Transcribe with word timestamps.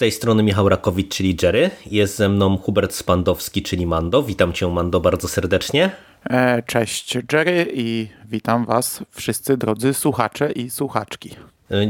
Tej 0.00 0.12
strony 0.12 0.42
Michał 0.42 0.68
Rakowicz, 0.68 1.14
czyli 1.14 1.36
Jerry. 1.42 1.70
Jest 1.86 2.16
ze 2.16 2.28
mną 2.28 2.58
Hubert 2.58 2.94
Spandowski, 2.94 3.62
czyli 3.62 3.86
Mando. 3.86 4.22
Witam 4.22 4.52
cię, 4.52 4.68
Mando, 4.68 5.00
bardzo 5.00 5.28
serdecznie. 5.28 5.90
E, 6.30 6.62
cześć, 6.62 7.18
Jerry 7.32 7.72
i 7.74 8.08
witam 8.24 8.66
was 8.66 9.04
wszyscy 9.10 9.56
drodzy 9.56 9.94
słuchacze 9.94 10.52
i 10.52 10.70
słuchaczki. 10.70 11.30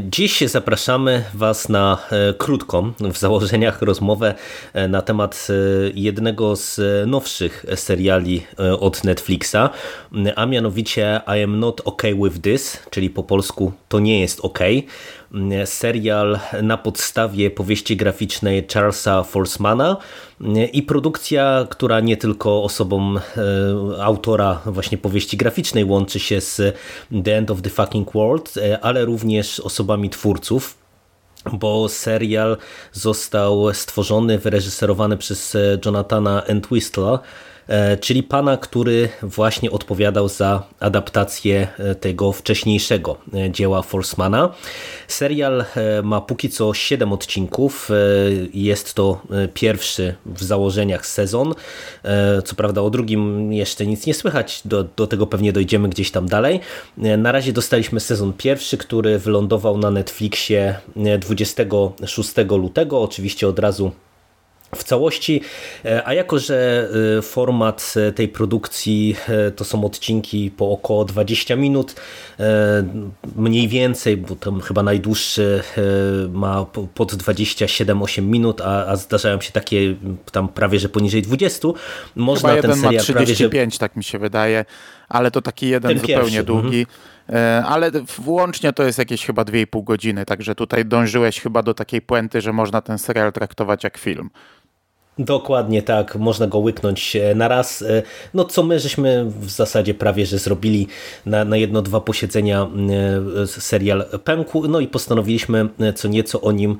Dziś 0.09 0.41
zapraszamy 0.41 1.23
Was 1.33 1.69
na 1.69 1.97
e, 2.11 2.33
krótką, 2.33 2.93
w 2.99 3.17
założeniach 3.17 3.81
rozmowę 3.81 4.35
e, 4.73 4.87
na 4.87 5.01
temat 5.01 5.47
e, 5.49 5.53
jednego 5.95 6.55
z 6.55 6.79
nowszych 7.07 7.65
seriali 7.75 8.45
od 8.79 9.03
Netflixa, 9.03 9.69
a 10.35 10.45
mianowicie 10.45 11.21
I 11.39 11.43
am 11.43 11.59
not 11.59 11.81
okay 11.85 12.15
with 12.15 12.41
this, 12.41 12.79
czyli 12.89 13.09
po 13.09 13.23
polsku 13.23 13.71
to 13.89 13.99
nie 13.99 14.21
jest 14.21 14.39
ok 14.39 14.59
serial 15.65 16.39
na 16.63 16.77
podstawie 16.77 17.51
powieści 17.51 17.97
graficznej 17.97 18.67
Charlesa 18.73 19.23
Forsmana 19.23 19.97
i 20.73 20.83
produkcja, 20.83 21.67
która 21.69 21.99
nie 21.99 22.17
tylko 22.17 22.63
osobą 22.63 23.15
e, 23.17 24.03
autora 24.03 24.61
właśnie 24.65 24.97
powieści 24.97 25.37
graficznej 25.37 25.83
łączy 25.83 26.19
się 26.19 26.41
z 26.41 26.75
The 27.23 27.37
End 27.37 27.51
of 27.51 27.61
the 27.61 27.69
Fucking 27.69 28.13
World, 28.13 28.57
e, 28.57 28.79
ale 28.79 29.05
również 29.05 29.59
osobami 29.59 30.09
twórców 30.09 30.81
bo 31.53 31.89
serial 31.89 32.57
został 32.91 33.73
stworzony, 33.73 34.37
wyreżyserowany 34.37 35.17
przez 35.17 35.57
Jonathana 35.85 36.43
Entwistla, 36.43 37.19
E, 37.19 37.50
czyli 38.01 38.23
pana, 38.23 38.57
który 38.57 39.09
właśnie 39.21 39.71
odpowiadał 39.71 40.29
za 40.29 40.63
adaptację 40.79 41.67
e, 41.77 41.95
tego 41.95 42.31
wcześniejszego 42.31 43.17
e, 43.33 43.51
dzieła 43.51 43.81
Forsmana. 43.81 44.53
Serial 45.07 45.65
ma 46.03 46.21
póki 46.21 46.49
co 46.49 46.73
7 46.73 47.13
odcinków. 47.13 47.89
Jest 48.53 48.93
to 48.93 49.21
pierwszy 49.53 50.15
w 50.25 50.43
założeniach 50.43 51.05
sezon. 51.05 51.53
Co 52.45 52.55
prawda 52.55 52.81
o 52.81 52.89
drugim 52.89 53.53
jeszcze 53.53 53.85
nic 53.85 54.05
nie 54.05 54.13
słychać, 54.13 54.61
do, 54.65 54.83
do 54.83 55.07
tego 55.07 55.27
pewnie 55.27 55.53
dojdziemy 55.53 55.89
gdzieś 55.89 56.11
tam 56.11 56.27
dalej. 56.27 56.59
Na 56.97 57.31
razie 57.31 57.53
dostaliśmy 57.53 57.99
sezon 57.99 58.33
pierwszy, 58.33 58.77
który 58.77 59.19
wylądował 59.19 59.77
na 59.77 59.91
Netflixie 59.91 60.75
26 61.19 62.33
lutego, 62.49 63.01
oczywiście 63.01 63.47
od 63.47 63.59
razu 63.59 63.91
w 64.75 64.83
całości, 64.83 65.41
e, 65.85 66.07
a 66.07 66.13
jako, 66.13 66.39
że 66.39 66.89
e, 67.17 67.21
format 67.21 67.93
e, 67.95 68.11
tej 68.11 68.27
produkcji 68.27 69.15
to 69.55 69.65
są 69.65 69.85
odcinki 69.85 70.51
po 70.57 70.71
około 70.71 71.05
20 71.05 71.55
minut, 71.55 71.95
mniej 73.35 73.67
więcej, 73.67 74.17
bo 74.17 74.35
tam 74.35 74.61
chyba 74.61 74.83
najdłuższy 74.83 75.63
ma 76.33 76.65
pod 76.95 77.13
27-8 77.13 78.21
minut, 78.21 78.61
a, 78.61 78.85
a 78.85 78.95
zdarzają 78.95 79.41
się 79.41 79.51
takie 79.51 79.95
tam 80.31 80.47
prawie, 80.47 80.79
że 80.79 80.89
poniżej 80.89 81.21
20. 81.21 81.67
Można 82.15 82.49
chyba 82.49 82.61
ten 82.61 82.75
serial 82.75 82.93
ma 82.93 83.01
35, 83.01 83.51
prawie, 83.51 83.71
że... 83.71 83.79
tak 83.79 83.95
mi 83.95 84.03
się 84.03 84.19
wydaje, 84.19 84.65
ale 85.09 85.31
to 85.31 85.41
taki 85.41 85.67
jeden 85.67 85.99
zupełnie 85.99 86.23
pierwszy. 86.23 86.43
długi. 86.43 86.79
Mhm. 86.79 87.65
Ale 87.67 87.91
włącznie 88.17 88.73
to 88.73 88.83
jest 88.83 88.97
jakieś 88.97 89.25
chyba 89.25 89.43
2,5 89.43 89.83
godziny, 89.83 90.25
także 90.25 90.55
tutaj 90.55 90.85
dążyłeś 90.85 91.41
chyba 91.41 91.63
do 91.63 91.73
takiej 91.73 92.01
puenty, 92.01 92.41
że 92.41 92.53
można 92.53 92.81
ten 92.81 92.97
serial 92.97 93.33
traktować 93.33 93.83
jak 93.83 93.97
film. 93.97 94.29
Dokładnie 95.19 95.81
tak, 95.81 96.15
można 96.15 96.47
go 96.47 96.59
łyknąć 96.59 97.15
e, 97.15 97.35
na 97.35 97.47
raz. 97.47 97.81
E, 97.81 98.03
no 98.33 98.45
co 98.45 98.63
my 98.63 98.79
żeśmy 98.79 99.25
w 99.25 99.49
zasadzie 99.49 99.93
prawie, 99.93 100.25
że 100.25 100.37
zrobili 100.37 100.87
na, 101.25 101.45
na 101.45 101.57
jedno, 101.57 101.81
dwa 101.81 102.01
posiedzenia 102.01 102.67
e, 103.43 103.47
serial 103.47 104.05
pękł, 104.23 104.67
no 104.67 104.79
i 104.79 104.87
postanowiliśmy 104.87 105.69
co 105.95 106.07
nieco 106.07 106.41
o 106.41 106.51
nim 106.51 106.77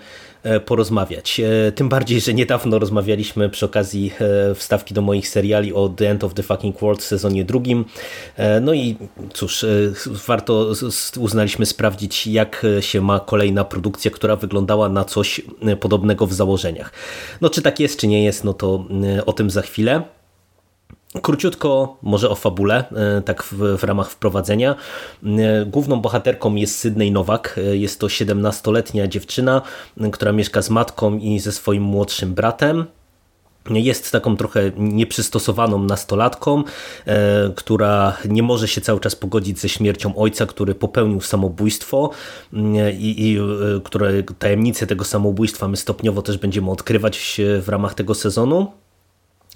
porozmawiać. 0.66 1.40
E, 1.40 1.72
tym 1.72 1.90
bardziej, 1.90 2.22
że 2.22 2.34
niedawno 2.34 2.80
rozmawialiśmy 2.80 3.50
przy 3.50 3.66
okazji 3.66 4.14
e, 4.52 4.56
wstawki 4.56 4.94
do 4.94 5.02
moich 5.02 5.28
seriali 5.28 5.74
o 5.74 5.90
The 5.90 6.10
End 6.10 6.24
of 6.24 6.34
the 6.34 6.44
Fucking 6.44 6.80
World 6.80 7.02
w 7.02 7.06
sezonie 7.06 7.46
drugim. 7.46 7.86
No 8.62 8.74
i 8.74 8.98
cóż, 9.34 9.66
warto 10.28 10.74
uznaliśmy 11.20 11.66
sprawdzić, 11.66 12.28
jak 12.28 12.66
się 12.80 13.02
ma 13.02 13.20
kolejna 13.20 13.64
produkcja, 13.64 14.12
która 14.12 14.36
wyglądała 14.36 14.90
na 14.90 15.06
coś 15.06 15.42
podobnego 15.80 16.28
w 16.28 16.34
założeniach. 16.34 16.92
No 17.42 17.50
czy 17.50 17.62
tak 17.62 17.80
jest, 17.80 18.00
czy 18.00 18.08
nie 18.08 18.24
jest, 18.24 18.44
no 18.44 18.54
to 18.54 18.86
o 19.26 19.34
tym 19.34 19.50
za 19.50 19.62
chwilę. 19.62 20.04
Króciutko 21.22 21.98
może 22.02 22.30
o 22.30 22.36
fabule, 22.36 22.84
e, 23.18 23.22
tak 23.22 23.44
w, 23.44 23.54
w, 23.78 23.84
ramach 23.84 24.12
wprowadzenia. 24.12 24.76
E, 25.24 25.66
główną 25.66 26.02
bohaterką 26.02 26.56
jest 26.56 26.80
Sydney 26.80 27.12
Nowak. 27.12 27.56
E, 27.58 27.78
jest 27.78 28.00
to 28.00 28.08
17-letnia 28.08 29.08
dziewczyna, 29.08 29.62
która 30.12 30.32
mieszka 30.32 30.62
z 30.62 30.70
matką 30.70 31.18
i 31.18 31.40
ze 31.40 31.52
swoim 31.52 31.84
młodszym 31.84 32.34
bratem. 32.34 32.86
Jest 33.70 34.12
taką 34.12 34.38
trochę 34.38 34.72
nieprzystosowaną 34.78 35.84
nastolatką, 35.84 36.64
która 37.56 38.18
nie 38.26 38.44
może 38.44 38.68
się 38.68 38.82
cały 38.82 39.00
czas 39.00 39.16
pogodzić 39.16 39.60
ze 39.60 39.70
śmiercią 39.70 40.16
ojca, 40.16 40.46
który 40.46 40.76
popełnił 40.76 41.22
samobójstwo 41.22 42.10
i, 43.00 43.32
i 43.32 43.38
które 43.84 44.24
tajemnice 44.24 44.88
tego 44.88 45.06
samobójstwa 45.06 45.68
my 45.68 45.78
stopniowo 45.78 46.22
też 46.22 46.38
będziemy 46.38 46.72
odkrywać 46.72 47.42
w 47.62 47.70
ramach 47.70 47.94
tego 47.94 48.16
sezonu. 48.16 48.72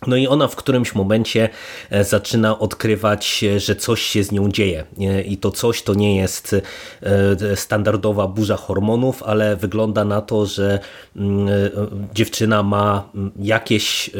No 0.08 0.16
i 0.16 0.28
ona 0.28 0.48
w 0.48 0.56
którymś 0.56 0.96
momencie 0.96 1.50
e, 1.90 2.04
zaczyna 2.04 2.60
odkrywać, 2.60 3.44
e, 3.44 3.60
że 3.60 3.76
coś 3.76 4.02
się 4.02 4.24
z 4.24 4.32
nią 4.32 4.52
dzieje. 4.52 4.84
E, 5.00 5.22
I 5.22 5.38
to 5.38 5.52
coś 5.52 5.82
to 5.82 5.94
nie 5.94 6.18
jest 6.18 6.56
standardowa 7.56 8.28
burza 8.28 8.58
hormonów, 8.58 9.24
ale 9.24 9.56
wygląda 9.56 10.06
na 10.06 10.22
to, 10.22 10.46
że 10.46 10.80
mm, 11.16 11.50
dziewczyna 12.14 12.64
ma 12.64 13.10
mm, 13.16 13.32
jakieś 13.40 14.12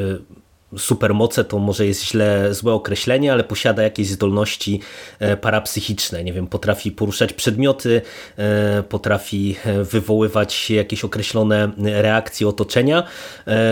supermoce 0.78 1.44
to 1.44 1.60
może 1.60 1.86
jest 1.86 2.06
źle, 2.06 2.54
złe 2.54 2.74
określenie, 2.74 3.34
ale 3.34 3.44
posiada 3.44 3.84
jakieś 3.84 4.08
zdolności 4.08 4.82
e, 5.20 5.38
parapsychiczne. 5.38 6.24
Nie 6.24 6.34
wiem, 6.34 6.48
potrafi 6.48 6.92
poruszać 6.92 7.34
przedmioty, 7.34 8.02
e, 8.38 8.84
potrafi 8.84 9.56
e, 9.66 9.84
wywoływać 9.84 10.70
jakieś 10.70 11.04
określone 11.04 11.72
reakcje 11.78 12.48
otoczenia. 12.48 13.04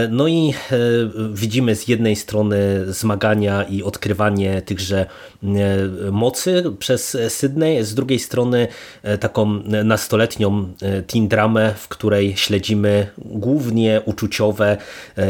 No 0.10 0.28
i 0.28 0.54
widzimy 1.34 1.76
z 1.76 1.88
jednej 1.88 2.16
strony 2.16 2.86
zmagania 2.94 3.64
i 3.64 3.84
odkrywanie 3.84 4.62
tychże 4.62 5.06
mocy 6.12 6.64
przez 6.80 7.18
Sydney, 7.30 7.84
z 7.84 7.96
drugiej 7.96 8.20
strony 8.20 8.68
taką 9.20 9.46
nastoletnią 9.84 10.74
teen 11.08 11.28
dramę, 11.28 11.74
w 11.78 11.88
której 11.88 12.38
śledzimy 12.38 13.08
głównie 13.18 14.02
uczuciowe 14.06 14.78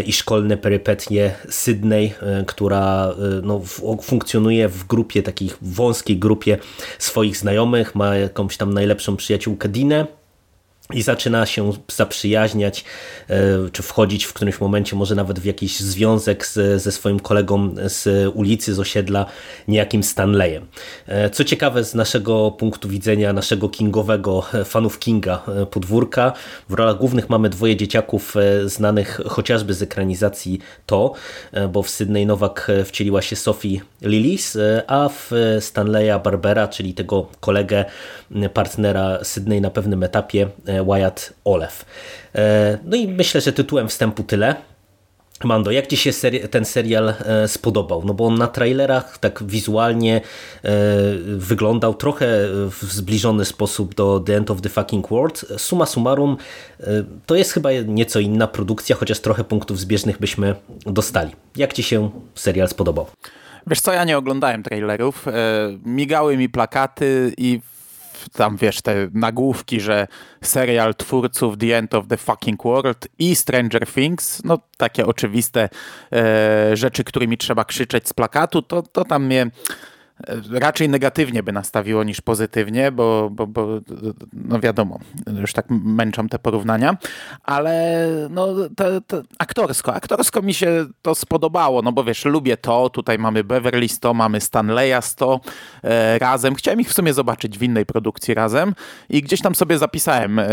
i 0.05 0.13
szkolne 0.13 0.57
perypetie 0.57 1.31
Sydney, 1.63 2.13
e, 2.21 2.43
która 2.47 3.07
e, 3.11 3.41
no, 3.43 3.61
funkcjonuje 4.01 4.69
w 4.69 4.87
grupie, 4.87 5.23
takich 5.23 5.57
wąskiej 5.61 6.17
grupie 6.17 6.57
swoich 6.99 7.37
znajomych, 7.37 7.95
ma 7.95 8.15
jakąś 8.15 8.57
tam 8.57 8.73
najlepszą 8.73 9.15
przyjaciółkę 9.15 9.69
Dinę, 9.69 10.07
i 10.91 11.01
zaczyna 11.01 11.45
się 11.45 11.71
zaprzyjaźniać, 11.91 12.85
e, 13.29 13.35
czy 13.71 13.83
wchodzić 13.83 14.23
w 14.25 14.33
którymś 14.33 14.59
momencie 14.61 14.95
może 14.95 15.15
nawet 15.15 15.39
w 15.39 15.45
jakiś 15.45 15.79
związek 15.79 16.45
z, 16.45 16.81
ze 16.81 16.91
swoim 16.91 17.19
kolegą 17.19 17.75
z 17.85 18.31
ulicy, 18.35 18.73
z 18.73 18.79
osiedla, 18.79 19.25
niejakim 19.67 20.03
Stanleyem. 20.03 20.65
E, 21.07 21.29
co 21.29 21.43
ciekawe 21.43 21.83
z 21.83 21.95
naszego 21.95 22.51
punktu 22.51 22.89
widzenia, 22.89 23.33
naszego 23.33 23.69
kingowego, 23.69 24.45
e, 24.53 24.65
fanów 24.65 24.99
Kinga 24.99 25.43
podwórka, 25.71 26.33
w 26.69 26.73
rolach 26.73 26.97
głównych 26.97 27.29
mamy 27.29 27.49
dwoje 27.49 27.75
dzieciaków 27.75 28.35
znanych 28.65 29.19
chociażby 29.27 29.73
z 29.73 29.81
ekranizacji 29.81 30.59
To, 30.85 31.13
bo 31.69 31.83
w 31.83 31.89
Sydney 31.89 32.25
Nowak 32.25 32.71
wcieliła 32.85 33.21
się 33.21 33.35
Sophie 33.35 33.81
Lillis, 34.01 34.57
a 34.87 35.09
w 35.09 35.31
Stanleya 35.59 36.19
Barbera, 36.23 36.67
czyli 36.67 36.93
tego 36.93 37.27
kolegę, 37.39 37.85
partnera 38.53 39.23
Sydney 39.23 39.61
na 39.61 39.69
pewnym 39.69 40.03
etapie 40.03 40.47
Wyatt 40.83 41.33
Olef. 41.45 41.85
E, 42.35 42.77
no 42.83 42.97
i 42.97 43.07
myślę, 43.07 43.41
że 43.41 43.53
tytułem 43.53 43.87
wstępu 43.87 44.23
tyle. 44.23 44.55
Mando, 45.43 45.71
jak 45.71 45.87
Ci 45.87 45.97
się 45.97 46.11
ten 46.51 46.65
serial 46.65 47.09
e, 47.09 47.47
spodobał? 47.47 48.03
No 48.05 48.13
bo 48.13 48.25
on 48.25 48.35
na 48.35 48.47
trailerach 48.47 49.17
tak 49.17 49.43
wizualnie 49.43 50.21
e, 50.63 50.71
wyglądał 51.25 51.93
trochę 51.93 52.27
w 52.69 52.83
zbliżony 52.83 53.45
sposób 53.45 53.95
do 53.95 54.19
The 54.19 54.37
End 54.37 54.51
of 54.51 54.61
the 54.61 54.69
Fucking 54.69 55.09
World. 55.09 55.45
Suma 55.57 55.85
summarum, 55.85 56.37
e, 56.79 56.85
to 57.25 57.35
jest 57.35 57.51
chyba 57.51 57.69
nieco 57.85 58.19
inna 58.19 58.47
produkcja, 58.47 58.95
chociaż 58.95 59.19
trochę 59.19 59.43
punktów 59.43 59.79
zbieżnych 59.79 60.19
byśmy 60.19 60.55
dostali. 60.85 61.31
Jak 61.55 61.73
Ci 61.73 61.83
się 61.83 62.09
serial 62.35 62.67
spodobał? 62.67 63.07
Wiesz 63.67 63.81
co, 63.81 63.93
ja 63.93 64.03
nie 64.03 64.17
oglądałem 64.17 64.63
trailerów. 64.63 65.27
E, 65.27 65.31
migały 65.85 66.37
mi 66.37 66.49
plakaty 66.49 67.33
i 67.37 67.59
tam 68.29 68.57
wiesz, 68.57 68.81
te 68.81 68.95
nagłówki, 69.13 69.81
że 69.81 70.07
serial 70.41 70.95
twórców 70.95 71.57
The 71.57 71.77
End 71.77 71.93
of 71.93 72.07
the 72.07 72.17
Fucking 72.17 72.63
World 72.63 73.07
i 73.19 73.35
Stranger 73.35 73.87
Things, 73.87 74.43
no 74.43 74.59
takie 74.77 75.05
oczywiste 75.05 75.69
e, 76.11 76.77
rzeczy, 76.77 77.03
którymi 77.03 77.37
trzeba 77.37 77.65
krzyczeć 77.65 78.07
z 78.07 78.13
plakatu, 78.13 78.61
to, 78.61 78.81
to 78.81 79.05
tam 79.05 79.25
mnie 79.25 79.47
raczej 80.51 80.89
negatywnie 80.89 81.43
by 81.43 81.51
nastawiło 81.51 82.03
niż 82.03 82.21
pozytywnie, 82.21 82.91
bo, 82.91 83.29
bo, 83.31 83.47
bo 83.47 83.67
no 84.33 84.59
wiadomo, 84.59 84.99
już 85.39 85.53
tak 85.53 85.65
męczą 85.69 86.27
te 86.27 86.39
porównania, 86.39 86.97
ale 87.43 88.07
no 88.29 88.47
te, 88.75 89.01
aktorsko, 89.39 89.93
aktorsko 89.93 90.41
mi 90.41 90.53
się 90.53 90.85
to 91.01 91.15
spodobało, 91.15 91.81
no 91.81 91.91
bo 91.91 92.03
wiesz, 92.03 92.25
lubię 92.25 92.57
to, 92.57 92.89
tutaj 92.89 93.19
mamy 93.19 93.43
Beverly 93.43 93.87
100, 93.87 94.13
mamy 94.13 94.41
Stanleya 94.41 95.01
100 95.01 95.39
e, 95.83 96.19
razem, 96.19 96.55
chciałem 96.55 96.81
ich 96.81 96.89
w 96.89 96.93
sumie 96.93 97.13
zobaczyć 97.13 97.57
w 97.57 97.63
innej 97.63 97.85
produkcji 97.85 98.33
razem 98.33 98.73
i 99.09 99.21
gdzieś 99.21 99.41
tam 99.41 99.55
sobie 99.55 99.77
zapisałem 99.77 100.39
e, 100.39 100.45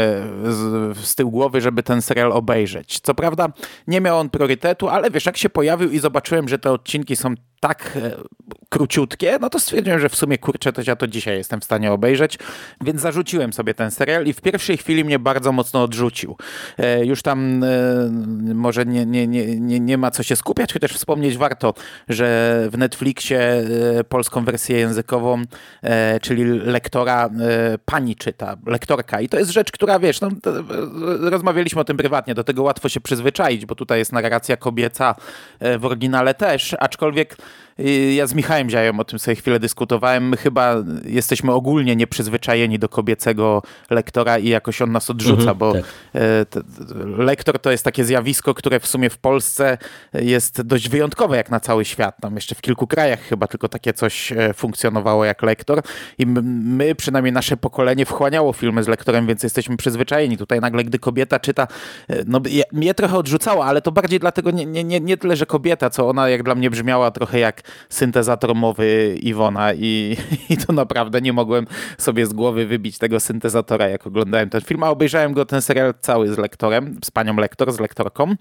z, 0.45 0.99
z 0.99 1.15
tyłu 1.15 1.31
głowy, 1.31 1.61
żeby 1.61 1.83
ten 1.83 2.03
serial 2.03 2.33
obejrzeć. 2.33 3.01
Co 3.01 3.15
prawda 3.15 3.49
nie 3.87 4.01
miał 4.01 4.19
on 4.19 4.31
priorytetu, 4.31 4.89
ale 4.89 5.11
wiesz, 5.11 5.27
jak 5.27 5.37
się 5.37 5.51
pojawił 5.51 5.91
i 5.91 5.99
zobaczyłem, 5.99 6.49
że 6.49 6.59
te 6.59 6.73
odcinki 6.73 7.17
są 7.17 7.35
tak 7.61 7.93
e, 7.97 8.11
króciutkie, 8.69 9.39
no 9.41 9.51
to 9.51 9.61
stwierdziłem, 9.61 10.01
że 10.01 10.09
w 10.09 10.17
sumie 10.17 10.39
kurczę, 10.39 10.73
to 10.73 10.83
ja 10.87 10.97
to 10.97 11.07
dzisiaj 11.07 11.37
jestem 11.37 11.61
w 11.61 11.65
stanie 11.65 11.93
obejrzeć, 11.93 12.39
więc 12.81 13.01
zarzuciłem 13.01 13.53
sobie 13.53 13.75
ten 13.75 13.91
serial 13.91 14.27
i 14.27 14.33
w 14.33 14.41
pierwszej 14.41 14.77
chwili 14.77 15.05
mnie 15.05 15.19
bardzo 15.19 15.53
mocno 15.53 15.83
odrzucił. 15.83 16.37
E, 16.79 17.05
już 17.05 17.23
tam 17.23 17.65
e, 17.65 17.69
może 18.55 18.87
nie, 18.87 19.07
nie, 19.07 19.27
nie, 19.27 19.61
nie, 19.61 19.81
nie 19.81 19.99
ma 19.99 20.11
co 20.11 20.23
się 20.23 20.37
skupiać, 20.37 20.73
chociaż 20.73 20.93
wspomnieć 20.93 21.37
warto, 21.37 21.75
że 22.09 22.69
w 22.73 22.79
Netflixie 22.79 23.65
polską 24.09 24.45
wersję 24.45 24.79
językową, 24.79 25.43
czyli 26.23 26.45
lektora 26.45 27.31
pani 27.85 28.17
czyta, 28.17 28.57
lektorka 28.67 29.21
i 29.21 29.29
to 29.29 29.39
jest 29.39 29.51
rzecz, 29.51 29.73
która 29.73 29.99
wiesz, 29.99 30.21
no, 30.21 30.29
rozmawialiśmy 31.21 31.81
o 31.81 31.85
tym 31.85 31.97
prywatnie, 31.97 32.35
do 32.35 32.45
tego 32.45 32.63
łatwo 32.63 32.89
się 32.89 33.01
przyzwyczaić, 33.01 33.67
bo 33.67 33.75
tutaj 33.75 33.99
jest 33.99 34.13
narracja 34.13 34.57
kobieca 34.57 35.15
w 35.79 35.85
oryginale 35.85 36.35
też, 36.35 36.77
aczkolwiek 36.81 37.37
ja 38.15 38.27
z 38.27 38.35
Michałem 38.35 38.71
Dziają 38.71 39.01
o 39.01 39.05
tym 39.05 39.19
sobie 39.19 39.35
chwilę 39.35 39.61
dyskutowałem. 39.61 40.29
My 40.29 40.37
chyba 40.37 40.75
jesteśmy 41.05 41.53
ogólnie 41.53 41.97
nieprzyzwyczajeni 41.97 42.79
do 42.79 42.89
kobiecego 42.89 43.63
lektora 43.91 44.39
i 44.39 44.49
jakoś 44.49 44.83
on 44.83 44.93
nas 44.93 45.11
odrzuca, 45.11 45.41
mhm, 45.41 45.59
bo 45.59 45.73
tak. 45.73 45.85
E, 46.15 46.47
lektor 47.17 47.59
to 47.59 47.71
jest 47.71 47.85
takie 47.85 48.05
zjawisko, 48.05 48.55
które 48.55 48.81
w 48.81 48.87
sumie 48.87 49.11
w 49.11 49.19
Polsce 49.19 49.79
jest 50.15 50.63
dość 50.63 50.89
wyjątkowe 50.89 51.37
jak 51.37 51.51
na 51.51 51.61
cały 51.61 51.85
świat. 51.85 52.17
Tam 52.21 52.35
jeszcze 52.35 52.55
w 52.55 52.61
kilku 52.61 52.87
krajach 52.87 53.21
chyba 53.21 53.47
tylko 53.47 53.69
takie 53.69 53.93
coś 53.93 54.33
e, 54.33 54.55
funkcjonowało 54.55 55.25
jak 55.25 55.43
lektor 55.43 55.83
i 56.19 56.27
my, 56.27 56.95
przynajmniej 56.95 57.33
nasze 57.33 57.57
pokolenie 57.57 58.07
wchłaniało 58.07 58.53
filmy 58.53 58.85
z 58.85 58.89
lektorem, 58.89 59.27
więc 59.27 59.43
jesteśmy 59.43 59.77
przyzwyczajeni. 59.77 60.37
Tutaj 60.37 60.61
nagle, 60.61 60.85
gdy 60.85 60.99
kobieta 60.99 61.41
czyta, 61.41 61.67
e, 62.09 62.25
no 62.27 62.41
mnie 62.73 62.95
trochę 62.95 63.17
odrzucało, 63.17 63.65
ale 63.65 63.83
to 63.83 63.93
bardziej 63.93 64.21
dlatego 64.21 64.51
nie, 64.51 64.67
nie, 64.67 64.85
nie, 64.85 65.01
nie 65.01 65.17
tyle, 65.17 65.37
że 65.37 65.47
kobieta, 65.47 65.91
co 65.91 66.09
ona 66.09 66.29
jak 66.29 66.43
dla 66.43 66.55
mnie 66.55 66.71
brzmiała 66.71 67.11
trochę 67.11 67.39
jak 67.39 67.63
syntezator 67.89 68.55
mowy 68.55 69.19
Iwona 69.23 69.75
i, 69.75 70.17
i 70.51 70.57
to 70.57 70.73
naprawdę 70.73 71.21
nie 71.21 71.33
mogłem 71.33 71.67
sobie 71.99 72.27
z 72.27 72.33
głowy 72.33 72.67
wybić 72.67 72.99
tego 72.99 73.21
syntezatora, 73.21 73.89
jak 73.89 74.07
oglądałem 74.07 74.51
ten 74.51 74.61
film, 74.61 74.83
a 74.83 74.91
obejrzałem 74.91 75.33
go, 75.33 75.47
ten 75.47 75.63
serial 75.63 75.95
cały 76.01 76.35
z 76.35 76.39
lektorem, 76.39 76.99
z 77.05 77.11
panią 77.11 77.37
lektor, 77.37 77.73
z 77.73 77.81
lektorką. 77.81 78.35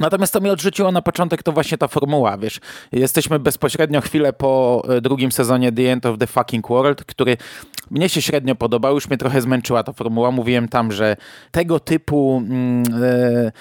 Natomiast 0.00 0.32
to 0.32 0.40
mnie 0.40 0.52
odrzuciło 0.52 0.92
na 0.92 1.02
początek 1.02 1.42
to 1.42 1.52
właśnie 1.52 1.78
ta 1.78 1.88
formuła, 1.88 2.38
wiesz. 2.38 2.60
Jesteśmy 2.92 3.38
bezpośrednio 3.38 4.00
chwilę 4.00 4.32
po 4.32 4.82
e, 4.88 5.00
drugim 5.00 5.32
sezonie 5.32 5.72
The 5.72 5.92
End 5.92 6.06
of 6.06 6.18
the 6.18 6.26
Fucking 6.26 6.68
World, 6.68 7.04
który 7.04 7.36
mnie 7.90 8.08
się 8.08 8.22
średnio 8.22 8.54
podobał, 8.54 8.94
już 8.94 9.08
mnie 9.08 9.18
trochę 9.18 9.40
zmęczyła 9.40 9.82
ta 9.82 9.92
formuła. 9.92 10.30
Mówiłem 10.30 10.68
tam, 10.68 10.92
że 10.92 11.16
tego 11.50 11.80
typu... 11.80 12.42
Yy, 13.00 13.52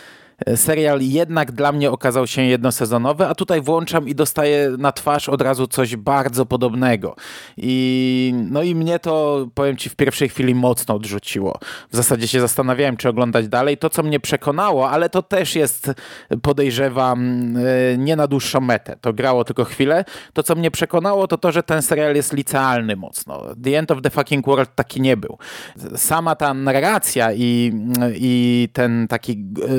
serial 0.56 1.02
jednak 1.02 1.52
dla 1.52 1.72
mnie 1.72 1.92
okazał 1.92 2.28
się 2.28 2.42
jednosezonowy, 2.42 3.28
a 3.28 3.36
tutaj 3.36 3.62
włączam 3.62 4.08
i 4.08 4.16
dostaję 4.16 4.76
na 4.78 4.92
twarz 4.92 5.30
od 5.30 5.42
razu 5.42 5.68
coś 5.68 5.96
bardzo 5.96 6.46
podobnego. 6.46 7.16
I, 7.58 8.34
no 8.52 8.64
i 8.64 8.76
mnie 8.76 9.00
to, 9.00 9.48
powiem 9.54 9.78
ci, 9.78 9.90
w 9.90 9.96
pierwszej 9.96 10.30
chwili 10.30 10.56
mocno 10.56 10.96
odrzuciło. 10.96 11.60
W 11.92 11.96
zasadzie 11.96 12.28
się 12.28 12.42
zastanawiałem, 12.42 12.98
czy 12.98 13.10
oglądać 13.10 13.48
dalej. 13.48 13.78
To, 13.78 13.90
co 13.90 14.04
mnie 14.04 14.20
przekonało, 14.20 14.90
ale 14.90 15.10
to 15.10 15.22
też 15.22 15.56
jest, 15.56 15.92
podejrzewam, 16.42 17.50
e, 17.58 17.98
nie 17.98 18.16
na 18.16 18.28
dłuższą 18.28 18.62
metę. 18.62 18.98
To 19.02 19.14
grało 19.14 19.44
tylko 19.44 19.64
chwilę. 19.64 20.06
To, 20.34 20.44
co 20.44 20.56
mnie 20.56 20.72
przekonało, 20.72 21.28
to 21.28 21.38
to, 21.38 21.52
że 21.52 21.64
ten 21.64 21.82
serial 21.82 22.16
jest 22.16 22.34
licealny 22.34 22.96
mocno. 22.96 23.44
The 23.64 23.80
End 23.80 23.92
of 23.92 24.02
the 24.02 24.10
Fucking 24.10 24.46
World 24.46 24.76
taki 24.76 25.02
nie 25.02 25.18
był. 25.18 25.38
Sama 25.96 26.36
ta 26.36 26.54
narracja 26.54 27.34
i, 27.34 27.72
i 28.16 28.70
ten 28.74 29.08
taki 29.08 29.32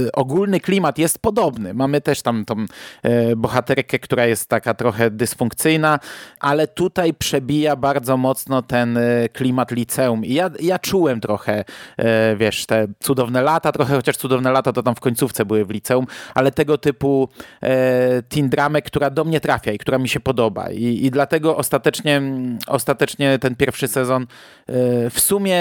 e, 0.07 0.13
ogólny 0.13 0.54
ogólny 0.55 0.61
klimat 0.61 0.99
jest 0.99 1.19
podobny. 1.19 1.75
Mamy 1.75 2.01
też 2.01 2.23
tam 2.23 2.45
tą 2.45 2.55
e, 3.03 3.37
bohaterkę, 3.37 3.99
która 3.99 4.27
jest 4.27 4.49
taka 4.49 4.75
trochę 4.75 5.11
dysfunkcyjna, 5.11 5.99
ale 6.41 6.69
tutaj 6.69 7.15
przebija 7.15 7.77
bardzo 7.77 8.17
mocno 8.17 8.63
ten 8.63 8.97
e, 8.97 9.29
klimat 9.29 9.71
liceum. 9.71 10.25
I 10.25 10.35
ja, 10.35 10.51
ja 10.61 10.79
czułem 10.79 11.21
trochę, 11.21 11.65
e, 11.97 12.37
wiesz, 12.37 12.67
te 12.67 12.87
cudowne 13.01 13.43
lata, 13.43 13.73
trochę 13.73 13.97
chociaż 13.97 14.17
cudowne 14.17 14.53
lata 14.53 14.73
to 14.73 14.83
tam 14.83 14.95
w 14.95 15.01
końcówce 15.01 15.45
były 15.45 15.65
w 15.65 15.71
liceum, 15.71 16.07
ale 16.35 16.53
tego 16.53 16.79
typu 16.79 17.29
e, 17.63 18.23
teen 18.23 18.49
dramę, 18.49 18.83
która 18.83 19.11
do 19.11 19.25
mnie 19.25 19.41
trafia 19.41 19.73
i 19.73 19.79
która 19.79 19.99
mi 19.99 20.09
się 20.09 20.21
podoba. 20.21 20.71
I, 20.71 21.07
i 21.07 21.11
dlatego 21.11 21.57
ostatecznie, 21.57 22.23
ostatecznie 22.67 23.39
ten 23.39 23.57
pierwszy 23.57 23.89
sezon 23.89 24.23
e, 24.23 25.11
w 25.11 25.21
sumie 25.21 25.61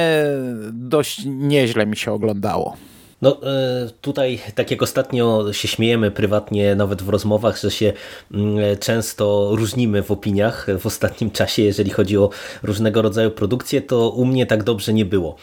dość 0.71 1.21
nieźle 1.25 1.85
mi 1.85 1.97
się 1.97 2.11
oglądało. 2.11 2.77
No 3.23 3.37
e, 3.43 3.89
tutaj, 4.01 4.39
tak 4.55 4.71
jak 4.71 4.81
ostatnio 4.81 5.53
się 5.53 5.67
śmiejemy 5.67 6.11
prywatnie, 6.11 6.75
nawet 6.75 7.01
w 7.01 7.09
rozmowach, 7.09 7.59
że 7.59 7.71
się 7.71 7.93
mm, 8.33 8.77
często 8.79 9.49
różnimy 9.55 10.03
w 10.03 10.11
opiniach 10.11 10.67
w 10.79 10.85
ostatnim 10.85 11.31
czasie, 11.31 11.61
jeżeli 11.61 11.91
chodzi 11.91 12.17
o 12.17 12.29
różnego 12.63 13.01
rodzaju 13.01 13.31
produkcje, 13.31 13.81
to 13.81 14.09
u 14.09 14.25
mnie 14.25 14.45
tak 14.45 14.63
dobrze 14.63 14.93
nie 14.93 15.05
było. 15.05 15.35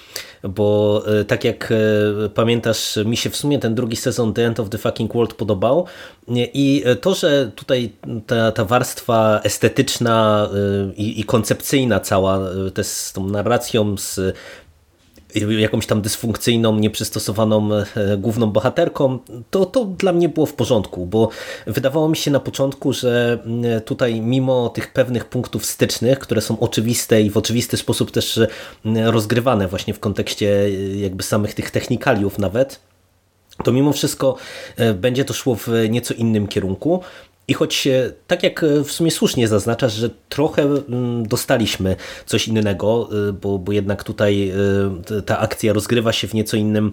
Bo 0.43 1.03
e, 1.21 1.25
tak 1.25 1.45
jak 1.45 1.73
e, 1.73 2.29
pamiętasz, 2.29 2.99
mi 3.05 3.17
się 3.17 3.31
w 3.31 3.37
sumie 3.37 3.59
ten 3.59 3.75
drugi 3.75 3.97
sezon 3.97 4.35
The 4.35 4.47
End 4.47 4.61
of 4.61 4.69
the 4.69 4.79
Fucking 4.79 5.15
World 5.15 5.35
podobał 5.35 5.87
i 6.29 6.85
to, 7.01 7.15
że 7.15 7.51
tutaj 7.55 7.93
ta, 8.27 8.53
ta 8.53 8.65
warstwa 8.65 9.41
estetyczna 9.45 10.49
i, 10.97 11.21
i 11.21 11.25
koncepcyjna 11.25 12.01
cała, 12.01 12.39
też 12.75 12.87
z 12.87 13.13
tą 13.13 13.27
narracją, 13.27 13.97
z 13.97 14.21
jakąś 15.35 15.87
tam 15.87 16.03
dysfunkcyjną, 16.03 16.77
nieprzystosowaną 16.77 17.75
e, 17.75 17.87
główną 18.17 18.47
bohaterką, 18.47 19.19
to, 19.51 19.67
to 19.67 19.85
dla 19.85 20.13
mnie 20.13 20.29
było 20.29 20.47
w 20.47 20.55
porządku, 20.55 21.07
bo 21.07 21.29
wydawało 21.67 22.09
mi 22.09 22.17
się 22.17 22.31
na 22.31 22.41
początku, 22.41 22.93
że 22.93 23.39
mm, 23.45 23.81
tutaj 23.81 24.21
mimo 24.21 24.69
tych 24.69 24.93
pewnych 24.93 25.25
punktów 25.25 25.67
stycznych, 25.67 26.19
które 26.19 26.41
są 26.41 26.61
oczywiste 26.61 27.23
i 27.23 27.31
w 27.31 27.37
oczywisty 27.37 27.77
sposób 27.77 28.11
też 28.11 28.41
mm, 28.85 29.09
rozgrywane 29.09 29.69
właśnie 29.69 29.95
w 29.95 30.01
kontekście 30.01 30.65
e, 30.65 30.71
jakby 30.97 31.23
samych 31.23 31.55
tych 31.55 31.71
technikaliów 31.71 32.39
nawet, 32.39 32.81
to 33.65 33.73
mimo 33.73 33.93
wszystko 33.93 34.37
e, 34.77 34.95
będzie 34.95 35.25
to 35.25 35.35
szło 35.35 35.55
w 35.55 35.69
nieco 35.91 36.15
innym 36.15 36.49
kierunku. 36.49 37.03
I 37.51 37.55
choć 37.55 37.89
tak 38.27 38.43
jak 38.43 38.65
w 38.85 38.91
sumie 38.91 39.11
słusznie 39.11 39.49
zaznaczasz, 39.49 39.93
że 39.93 40.11
trochę 40.29 40.63
mm, 40.63 41.29
dostaliśmy 41.29 41.97
coś 42.27 42.49
innego, 42.49 43.09
y, 43.29 43.33
bo, 43.33 43.59
bo 43.59 43.73
jednak 43.73 44.05
tutaj 44.05 44.53
ta 45.27 45.39
akcja 45.39 45.73
rozgrywa 45.73 46.13
się 46.13 46.29
w 46.29 46.35
nieco 46.35 46.57
innym, 46.57 46.93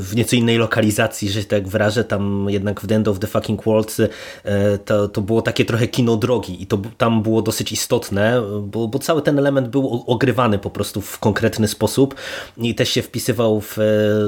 w 0.00 0.12
nieco 0.14 0.36
innej 0.36 0.58
lokalizacji, 0.58 1.30
że 1.30 1.44
tak 1.44 1.68
wyrażę, 1.68 2.04
tam 2.04 2.46
jednak 2.48 2.80
w 2.80 2.92
End 2.92 3.08
of 3.08 3.18
the 3.18 3.26
Fucking 3.26 3.64
World 3.64 3.96
to, 4.84 5.08
to 5.08 5.20
było 5.20 5.42
takie 5.42 5.64
trochę 5.64 5.88
kino 5.88 6.16
drogi 6.16 6.62
i 6.62 6.66
to 6.66 6.78
tam 6.98 7.22
było 7.22 7.42
dosyć 7.42 7.72
istotne, 7.72 8.42
bo, 8.62 8.88
bo 8.88 8.98
cały 8.98 9.22
ten 9.22 9.38
element 9.38 9.68
był 9.68 10.04
ogrywany 10.06 10.58
po 10.58 10.70
prostu 10.70 11.00
w 11.00 11.18
konkretny 11.18 11.68
sposób 11.68 12.14
i 12.56 12.74
też 12.74 12.88
się 12.88 13.02
wpisywał 13.02 13.60
w 13.60 13.76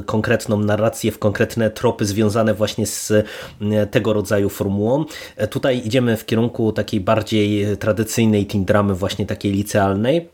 konkretną 0.07 0.59
narrację, 0.59 1.12
w 1.12 1.19
konkretne 1.19 1.71
tropy 1.71 2.05
związane 2.05 2.55
właśnie 2.55 2.87
z 2.87 3.12
tego 3.91 4.12
rodzaju 4.12 4.49
formułą. 4.49 5.05
E, 5.37 5.49
tutaj 5.49 5.83
idziemy 5.85 6.16
w 6.16 6.26
kierunku 6.26 6.73
takiej 6.73 7.00
bardziej 7.00 7.76
tradycyjnej 7.76 8.47
teen 8.47 8.64
dramy, 8.64 8.95
właśnie 8.95 9.26
takiej 9.26 9.52
licealnej. 9.52 10.28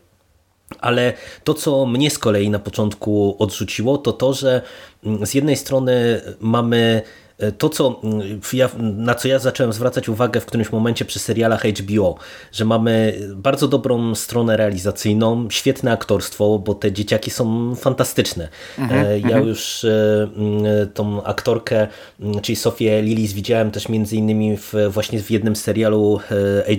Ale 0.79 1.13
to, 1.43 1.53
co 1.53 1.85
mnie 1.85 2.11
z 2.11 2.19
kolei 2.19 2.49
na 2.49 2.59
początku 2.59 3.35
odrzuciło, 3.39 3.97
to 3.97 4.13
to, 4.13 4.33
że 4.33 4.61
mm, 5.03 5.25
z 5.25 5.33
jednej 5.33 5.55
strony 5.55 6.21
mamy 6.39 7.01
to, 7.57 7.69
co 7.69 8.01
mm, 8.03 8.41
ja, 8.53 8.69
na 8.79 9.15
co 9.15 9.27
ja 9.27 9.39
zacząłem 9.39 9.73
zwracać 9.73 10.09
uwagę 10.09 10.41
w 10.41 10.45
którymś 10.45 10.71
momencie 10.71 11.05
przy 11.05 11.19
serialach 11.19 11.63
HBO, 11.63 12.15
że 12.51 12.65
mamy 12.65 13.19
bardzo 13.35 13.67
dobrą 13.67 14.15
stronę 14.15 14.57
realizacyjną, 14.57 15.47
świetne 15.49 15.91
aktorstwo, 15.91 16.59
bo 16.59 16.75
te 16.75 16.91
dzieciaki 16.91 17.31
są 17.31 17.75
fantastyczne. 17.75 18.47
Mhm, 18.79 19.19
ja 19.19 19.27
mhm. 19.27 19.47
już 19.47 19.85
mm, 19.85 20.63
tą 20.93 21.23
aktorkę, 21.23 21.87
mm, 22.19 22.41
czyli 22.41 22.55
Sofię 22.55 23.01
Lilis 23.01 23.33
widziałem 23.33 23.71
też 23.71 23.89
między 23.89 24.15
innymi 24.15 24.57
w, 24.57 24.73
właśnie 24.89 25.23
w 25.23 25.31
jednym 25.31 25.55
serialu 25.55 26.19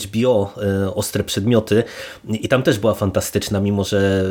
HBO 0.05 0.55
Ostre 0.95 1.25
Przedmioty 1.25 1.85
i 2.29 2.49
tam 2.49 2.62
też 2.62 2.79
była 2.79 2.95
fantastyczna, 2.95 3.61
mimo 3.61 3.85
że 3.85 4.25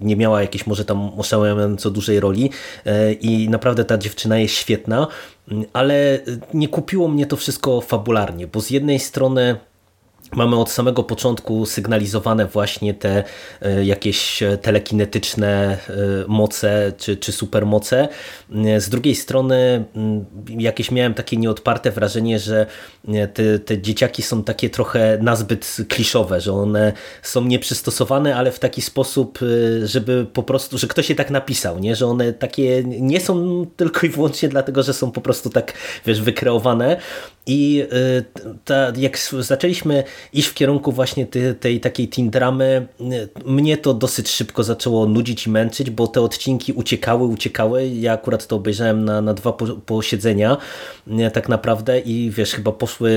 nie 0.00 0.16
miała 0.16 0.40
jakiejś 0.40 0.66
może 0.66 0.84
tam 0.84 1.20
oszałamiająco 1.20 1.90
dużej 1.90 2.20
roli 2.20 2.50
i 3.20 3.48
naprawdę 3.48 3.84
ta 3.84 3.98
dziewczyna 3.98 4.38
jest 4.38 4.54
świetna, 4.54 5.06
ale 5.72 6.20
nie 6.54 6.68
kupiło 6.68 7.08
mnie 7.08 7.26
to 7.26 7.36
wszystko 7.36 7.80
fabularnie, 7.80 8.46
bo 8.46 8.60
z 8.60 8.70
jednej 8.70 8.98
strony 8.98 9.56
Mamy 10.32 10.56
od 10.56 10.70
samego 10.70 11.02
początku 11.02 11.66
sygnalizowane 11.66 12.46
właśnie 12.46 12.94
te 12.94 13.24
e, 13.62 13.84
jakieś 13.84 14.42
telekinetyczne 14.62 15.78
e, 15.88 15.94
moce 16.28 16.92
czy, 16.98 17.16
czy 17.16 17.32
supermoce. 17.32 18.08
Z 18.78 18.88
drugiej 18.88 19.14
strony 19.14 19.84
mm, 19.96 20.24
jakieś 20.48 20.90
miałem 20.90 21.14
takie 21.14 21.36
nieodparte 21.36 21.90
wrażenie, 21.90 22.38
że 22.38 22.66
e, 23.08 23.28
te, 23.28 23.58
te 23.58 23.82
dzieciaki 23.82 24.22
są 24.22 24.44
takie 24.44 24.70
trochę 24.70 25.18
nazbyt 25.22 25.76
kliszowe, 25.88 26.40
że 26.40 26.52
one 26.52 26.92
są 27.22 27.44
nieprzystosowane, 27.44 28.36
ale 28.36 28.52
w 28.52 28.58
taki 28.58 28.82
sposób, 28.82 29.38
żeby 29.84 30.26
po 30.32 30.42
prostu, 30.42 30.78
że 30.78 30.86
ktoś 30.86 31.10
je 31.10 31.16
tak 31.16 31.30
napisał, 31.30 31.78
nie? 31.78 31.96
że 31.96 32.06
one 32.06 32.32
takie 32.32 32.84
nie 32.84 33.20
są 33.20 33.66
tylko 33.76 34.06
i 34.06 34.08
wyłącznie 34.08 34.48
dlatego, 34.48 34.82
że 34.82 34.94
są 34.94 35.10
po 35.10 35.20
prostu 35.20 35.50
tak, 35.50 35.72
wiesz, 36.06 36.20
wykreowane, 36.22 36.96
i 37.46 37.86
ta, 38.64 38.92
jak 38.96 39.18
zaczęliśmy 39.40 40.04
iść 40.32 40.48
w 40.48 40.54
kierunku 40.54 40.92
właśnie 40.92 41.26
tej, 41.26 41.54
tej 41.54 41.80
takiej 41.80 42.08
teen 42.08 42.30
dramy, 42.30 42.86
y, 43.00 43.28
mnie 43.44 43.76
to 43.76 43.94
dosyć 43.94 44.28
szybko 44.28 44.64
zaczęło 44.64 45.06
nudzić 45.06 45.46
i 45.46 45.50
męczyć, 45.50 45.90
bo 45.90 46.06
te 46.06 46.20
odcinki 46.20 46.72
uciekały, 46.72 47.24
uciekały. 47.24 47.88
Ja 47.88 48.12
akurat 48.12 48.46
to 48.46 48.56
obejrzałem 48.56 49.04
na, 49.04 49.20
na 49.20 49.34
dwa 49.34 49.52
posiedzenia 49.86 50.56
y, 51.08 51.30
tak 51.30 51.48
naprawdę 51.48 52.00
i 52.00 52.30
wiesz, 52.30 52.52
chyba 52.52 52.72
poszły 52.72 53.10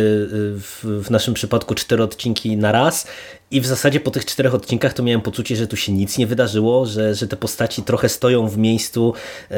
w, 0.59 1.01
w 1.03 1.11
naszym 1.11 1.33
przypadku 1.33 1.75
cztery 1.75 2.03
odcinki 2.03 2.57
na 2.57 2.71
raz 2.71 3.07
i 3.51 3.61
w 3.61 3.65
zasadzie 3.65 3.99
po 3.99 4.11
tych 4.11 4.25
czterech 4.25 4.53
odcinkach 4.53 4.93
to 4.93 5.03
miałem 5.03 5.21
poczucie, 5.21 5.55
że 5.55 5.67
tu 5.67 5.75
się 5.75 5.91
nic 5.91 6.17
nie 6.17 6.27
wydarzyło, 6.27 6.85
że, 6.85 7.15
że 7.15 7.27
te 7.27 7.37
postaci 7.37 7.83
trochę 7.83 8.09
stoją 8.09 8.47
w 8.47 8.57
miejscu, 8.57 9.13
e, 9.51 9.55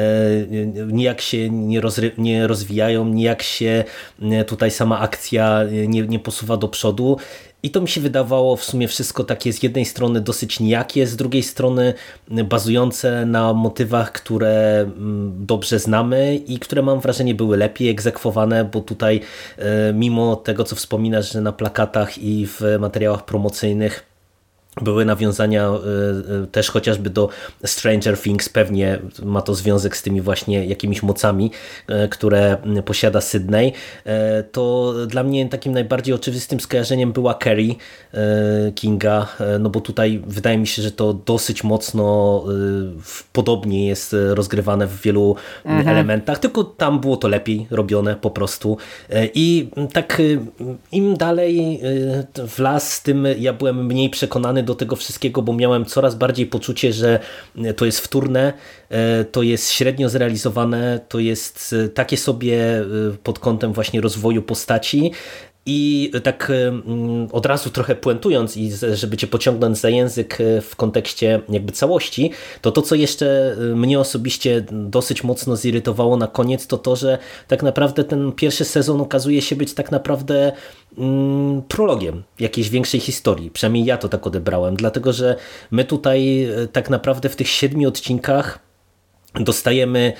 nijak 0.86 1.20
się 1.20 1.50
nie, 1.50 1.80
rozry, 1.80 2.12
nie 2.18 2.46
rozwijają, 2.46 3.04
nijak 3.04 3.42
się 3.42 3.84
e, 4.22 4.44
tutaj 4.44 4.70
sama 4.70 4.98
akcja 4.98 5.60
nie, 5.88 6.02
nie 6.02 6.18
posuwa 6.18 6.56
do 6.56 6.68
przodu. 6.68 7.16
I 7.62 7.70
to 7.70 7.80
mi 7.80 7.88
się 7.88 8.00
wydawało 8.00 8.56
w 8.56 8.64
sumie 8.64 8.88
wszystko 8.88 9.24
takie 9.24 9.52
z 9.52 9.62
jednej 9.62 9.84
strony 9.84 10.20
dosyć 10.20 10.60
nijakie, 10.60 11.06
z 11.06 11.16
drugiej 11.16 11.42
strony 11.42 11.94
bazujące 12.44 13.26
na 13.26 13.52
motywach, 13.52 14.12
które 14.12 14.80
mm, 14.80 15.46
dobrze 15.46 15.78
znamy 15.78 16.36
i 16.36 16.58
które 16.58 16.82
mam 16.82 17.00
wrażenie 17.00 17.34
były 17.34 17.56
lepiej 17.56 17.88
egzekwowane, 17.88 18.64
bo 18.64 18.80
tutaj 18.80 19.20
e, 19.58 19.92
mimo 19.92 20.36
tego 20.36 20.64
co 20.64 20.76
wspominasz, 20.76 21.32
że 21.32 21.40
na 21.40 21.52
plakatach 21.52 22.18
i 22.18 22.46
w 22.46 22.60
materiałach 22.78 23.24
promocyjnych 23.24 24.09
były 24.80 25.04
nawiązania 25.04 25.68
e, 25.68 25.72
e, 26.42 26.46
też 26.46 26.70
chociażby 26.70 27.10
do 27.10 27.28
Stranger 27.64 28.18
Things, 28.18 28.48
pewnie 28.48 28.98
ma 29.22 29.42
to 29.42 29.54
związek 29.54 29.96
z 29.96 30.02
tymi 30.02 30.20
właśnie 30.20 30.66
jakimiś 30.66 31.02
mocami, 31.02 31.50
e, 31.88 32.08
które 32.08 32.56
posiada 32.84 33.20
Sydney, 33.20 33.72
to 34.52 34.94
dla 35.06 35.22
mnie 35.22 35.48
takim 35.48 35.72
najbardziej 35.72 36.14
oczywistym 36.14 36.60
skojarzeniem 36.60 37.12
była 37.12 37.34
Carrie 37.44 37.74
Kinga, 38.74 39.26
no 39.60 39.70
bo 39.70 39.80
tutaj 39.80 40.22
wydaje 40.26 40.58
mi 40.58 40.66
się, 40.66 40.82
że 40.82 40.90
to 40.92 41.14
dosyć 41.14 41.64
mocno 41.64 42.44
podobnie 43.32 43.86
jest 43.86 44.16
rozgrywane 44.28 44.86
w 44.86 45.00
wielu 45.00 45.36
mhm. 45.64 45.88
elementach, 45.88 46.38
tylko 46.38 46.64
tam 46.64 47.00
było 47.00 47.16
to 47.16 47.28
lepiej 47.28 47.66
robione 47.70 48.16
po 48.16 48.30
prostu 48.30 48.76
i 49.34 49.70
tak 49.92 50.22
im 50.92 51.16
dalej 51.16 51.80
w 52.48 52.58
las, 52.58 53.02
tym 53.02 53.26
ja 53.38 53.52
byłem 53.52 53.86
mniej 53.86 54.10
przekonany 54.10 54.62
do 54.62 54.69
tego 54.74 54.96
wszystkiego, 54.96 55.42
bo 55.42 55.52
miałem 55.52 55.84
coraz 55.84 56.14
bardziej 56.14 56.46
poczucie, 56.46 56.92
że 56.92 57.20
to 57.76 57.86
jest 57.86 58.00
wtórne, 58.00 58.52
e, 58.88 59.24
to 59.24 59.42
jest 59.42 59.70
średnio 59.70 60.08
zrealizowane, 60.08 61.00
to 61.08 61.18
jest 61.18 61.74
e, 61.84 61.88
takie 61.88 62.16
sobie 62.16 62.78
e, 62.78 62.84
pod 63.22 63.38
kątem 63.38 63.72
właśnie 63.72 64.00
rozwoju 64.00 64.42
postaci, 64.42 65.12
i 65.72 66.10
tak 66.22 66.52
od 67.32 67.46
razu 67.46 67.70
trochę 67.70 67.94
puentując 67.94 68.56
i 68.56 68.70
żeby 68.92 69.16
cię 69.16 69.26
pociągnąć 69.26 69.78
za 69.78 69.88
język 69.88 70.38
w 70.62 70.76
kontekście 70.76 71.40
jakby 71.48 71.72
całości, 71.72 72.30
to 72.60 72.72
to, 72.72 72.82
co 72.82 72.94
jeszcze 72.94 73.56
mnie 73.74 74.00
osobiście 74.00 74.64
dosyć 74.72 75.24
mocno 75.24 75.56
zirytowało 75.56 76.16
na 76.16 76.26
koniec, 76.26 76.66
to 76.66 76.78
to, 76.78 76.96
że 76.96 77.18
tak 77.48 77.62
naprawdę 77.62 78.04
ten 78.04 78.32
pierwszy 78.32 78.64
sezon 78.64 79.00
okazuje 79.00 79.42
się 79.42 79.56
być 79.56 79.74
tak 79.74 79.90
naprawdę 79.90 80.52
mm, 80.98 81.62
prologiem 81.62 82.22
jakiejś 82.38 82.70
większej 82.70 83.00
historii. 83.00 83.50
Przynajmniej 83.50 83.84
ja 83.84 83.98
to 83.98 84.08
tak 84.08 84.26
odebrałem, 84.26 84.76
dlatego 84.76 85.12
że 85.12 85.36
my 85.70 85.84
tutaj 85.84 86.48
tak 86.72 86.90
naprawdę 86.90 87.28
w 87.28 87.36
tych 87.36 87.48
siedmiu 87.48 87.88
odcinkach 87.88 88.58
dostajemy 89.34 90.12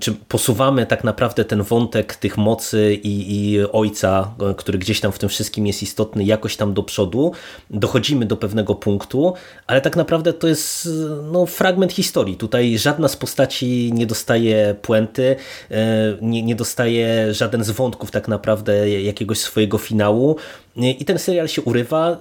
czy 0.00 0.12
posuwamy 0.12 0.86
tak 0.86 1.04
naprawdę 1.04 1.44
ten 1.44 1.62
wątek 1.62 2.16
tych 2.16 2.36
mocy 2.36 2.94
i, 2.94 3.52
i, 3.52 3.60
ojca, 3.72 4.34
który 4.56 4.78
gdzieś 4.78 5.00
tam 5.00 5.12
w 5.12 5.18
tym 5.18 5.28
wszystkim 5.28 5.66
jest 5.66 5.82
istotny, 5.82 6.24
jakoś 6.24 6.56
tam 6.56 6.74
do 6.74 6.82
przodu, 6.82 7.32
dochodzimy 7.70 8.26
do 8.26 8.36
pewnego 8.36 8.74
punktu, 8.74 9.34
ale 9.66 9.80
tak 9.80 9.96
naprawdę 9.96 10.32
to 10.32 10.48
jest 10.48 10.88
no, 11.32 11.46
fragment 11.46 11.92
historii. 11.92 12.36
Tutaj 12.36 12.78
żadna 12.78 13.08
z 13.08 13.16
postaci 13.16 13.90
nie 13.94 14.06
dostaje 14.06 14.74
puenty, 14.82 15.36
e, 15.70 16.16
nie, 16.22 16.42
nie 16.42 16.54
dostaje 16.54 17.34
żaden 17.34 17.64
z 17.64 17.70
wątków 17.70 18.10
tak 18.10 18.28
naprawdę 18.28 18.90
jakiegoś 18.90 19.38
swojego 19.38 19.78
finału. 19.78 20.36
I 20.78 21.04
ten 21.04 21.18
serial 21.18 21.48
się 21.48 21.62
urywa, 21.62 22.16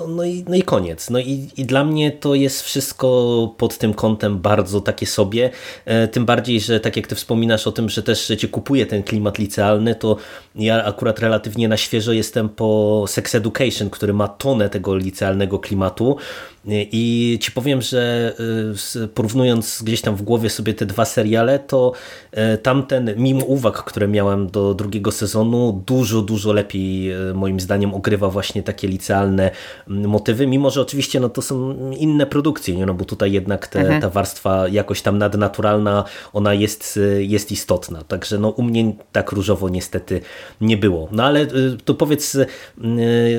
no, 0.00 0.06
no, 0.06 0.24
i, 0.24 0.44
no 0.48 0.56
i 0.56 0.62
koniec. 0.62 1.10
No 1.10 1.18
i, 1.18 1.48
i 1.56 1.64
dla 1.64 1.84
mnie 1.84 2.10
to 2.10 2.34
jest 2.34 2.62
wszystko 2.62 3.08
pod 3.58 3.78
tym 3.78 3.94
kątem 3.94 4.38
bardzo 4.38 4.80
takie 4.80 5.06
sobie. 5.06 5.50
E, 5.84 6.08
tym 6.08 6.24
bardziej, 6.24 6.60
że 6.60 6.80
tak 6.80 6.96
jak 6.96 7.06
ty 7.06 7.14
wspominasz 7.14 7.66
o 7.66 7.72
tym, 7.72 7.88
że 7.88 8.02
też 8.02 8.32
cię 8.38 8.48
kupuje 8.48 8.86
ten 8.86 9.02
klimat 9.02 9.38
licealny, 9.38 9.94
to 9.94 10.16
ja 10.54 10.84
akurat 10.84 11.18
relatywnie 11.18 11.68
na 11.68 11.76
świeżo 11.76 12.12
jestem 12.12 12.48
po 12.48 13.04
Sex 13.08 13.34
Education, 13.34 13.90
który 13.90 14.12
ma 14.12 14.28
tonę 14.28 14.70
tego 14.70 14.96
licealnego 14.96 15.58
klimatu. 15.58 16.16
I 16.70 17.38
ci 17.42 17.52
powiem, 17.52 17.82
że 17.82 18.32
y, 18.96 19.08
porównując 19.08 19.82
gdzieś 19.82 20.00
tam 20.00 20.16
w 20.16 20.22
głowie 20.22 20.50
sobie 20.50 20.74
te 20.74 20.86
dwa 20.86 21.04
seriale, 21.04 21.58
to 21.58 21.92
y, 22.54 22.58
tamten, 22.58 23.14
mimo 23.16 23.44
uwag, 23.44 23.84
które 23.84 24.08
miałem 24.08 24.46
do 24.46 24.74
drugiego 24.74 25.12
sezonu, 25.12 25.82
dużo, 25.86 26.22
dużo 26.22 26.52
lepiej 26.52 27.12
moim 27.34 27.60
zdaniem 27.60 27.94
ogrywa 27.98 28.28
właśnie 28.30 28.62
takie 28.62 28.88
licealne 28.88 29.50
mm, 29.88 30.10
motywy, 30.10 30.46
mimo 30.46 30.70
że 30.70 30.80
oczywiście 30.80 31.20
no, 31.20 31.28
to 31.28 31.42
są 31.42 31.74
inne 31.90 32.26
produkcje, 32.26 32.76
nie? 32.76 32.86
No, 32.86 32.94
bo 32.94 33.04
tutaj 33.04 33.32
jednak 33.32 33.66
te, 33.66 33.80
mhm. 33.80 34.00
ta 34.00 34.10
warstwa 34.10 34.68
jakoś 34.68 35.02
tam 35.02 35.18
nadnaturalna, 35.18 36.04
ona 36.32 36.54
jest, 36.54 37.00
jest 37.18 37.52
istotna. 37.52 38.02
Także 38.02 38.38
no, 38.38 38.48
u 38.48 38.62
mnie 38.62 38.92
tak 39.12 39.32
różowo 39.32 39.68
niestety 39.68 40.20
nie 40.60 40.76
było. 40.76 41.08
No 41.12 41.24
ale 41.24 41.46
to 41.84 41.94
powiedz, 41.94 42.36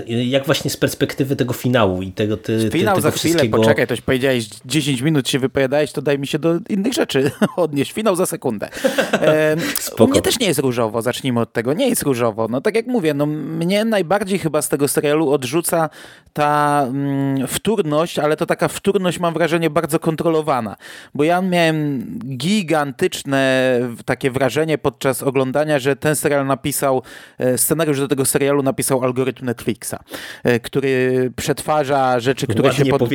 jak 0.07 0.45
właśnie 0.45 0.71
z 0.71 0.77
perspektywy 0.77 1.35
tego 1.35 1.53
finału 1.53 2.01
i 2.01 2.11
tego, 2.11 2.37
ty, 2.37 2.69
Finał 2.71 2.95
tego 2.95 3.11
chwilę, 3.11 3.45
poczekaj, 3.45 3.87
toś 3.87 4.01
powiedziałeś 4.01 4.49
10 4.65 5.01
minut 5.01 5.29
się 5.29 5.39
wypowiadałeś, 5.39 5.91
to 5.91 6.01
daj 6.01 6.19
mi 6.19 6.27
się 6.27 6.39
do 6.39 6.59
innych 6.69 6.93
rzeczy 6.93 7.31
odnieść. 7.55 7.91
Finał 7.91 8.15
za 8.15 8.25
sekundę. 8.25 8.69
E, 9.19 9.55
u 9.99 10.07
mnie 10.07 10.21
też 10.21 10.39
nie 10.39 10.47
jest 10.47 10.59
różowo, 10.59 11.01
zacznijmy 11.01 11.39
od 11.39 11.53
tego. 11.53 11.73
Nie 11.73 11.89
jest 11.89 12.01
różowo. 12.01 12.47
No 12.47 12.61
tak 12.61 12.75
jak 12.75 12.87
mówię, 12.87 13.13
no 13.13 13.25
mnie 13.25 13.85
najbardziej 13.85 14.39
chyba 14.39 14.48
z 14.61 14.69
tego 14.69 14.87
serialu 14.87 15.31
odrzuca 15.31 15.89
ta 16.33 16.85
mm, 16.87 17.47
wtórność, 17.47 18.19
ale 18.19 18.37
to 18.37 18.45
taka 18.45 18.67
wtórność 18.67 19.19
mam 19.19 19.33
wrażenie 19.33 19.69
bardzo 19.69 19.99
kontrolowana, 19.99 20.75
bo 21.13 21.23
ja 21.23 21.41
miałem 21.41 22.05
gigantyczne 22.37 23.79
takie 24.05 24.31
wrażenie 24.31 24.77
podczas 24.77 25.23
oglądania, 25.23 25.79
że 25.79 25.95
ten 25.95 26.15
serial 26.15 26.45
napisał, 26.45 27.03
e, 27.37 27.57
scenariusz 27.57 27.99
do 27.99 28.07
tego 28.07 28.25
serialu 28.25 28.63
napisał 28.63 29.03
algorytm 29.03 29.45
Netflixa, 29.45 29.95
e, 30.43 30.59
który 30.59 31.31
przetwarza 31.35 32.19
rzeczy, 32.19 32.47
które 32.47 32.69
Ładnie 32.69 32.85
się 32.85 32.91
pod. 32.91 33.09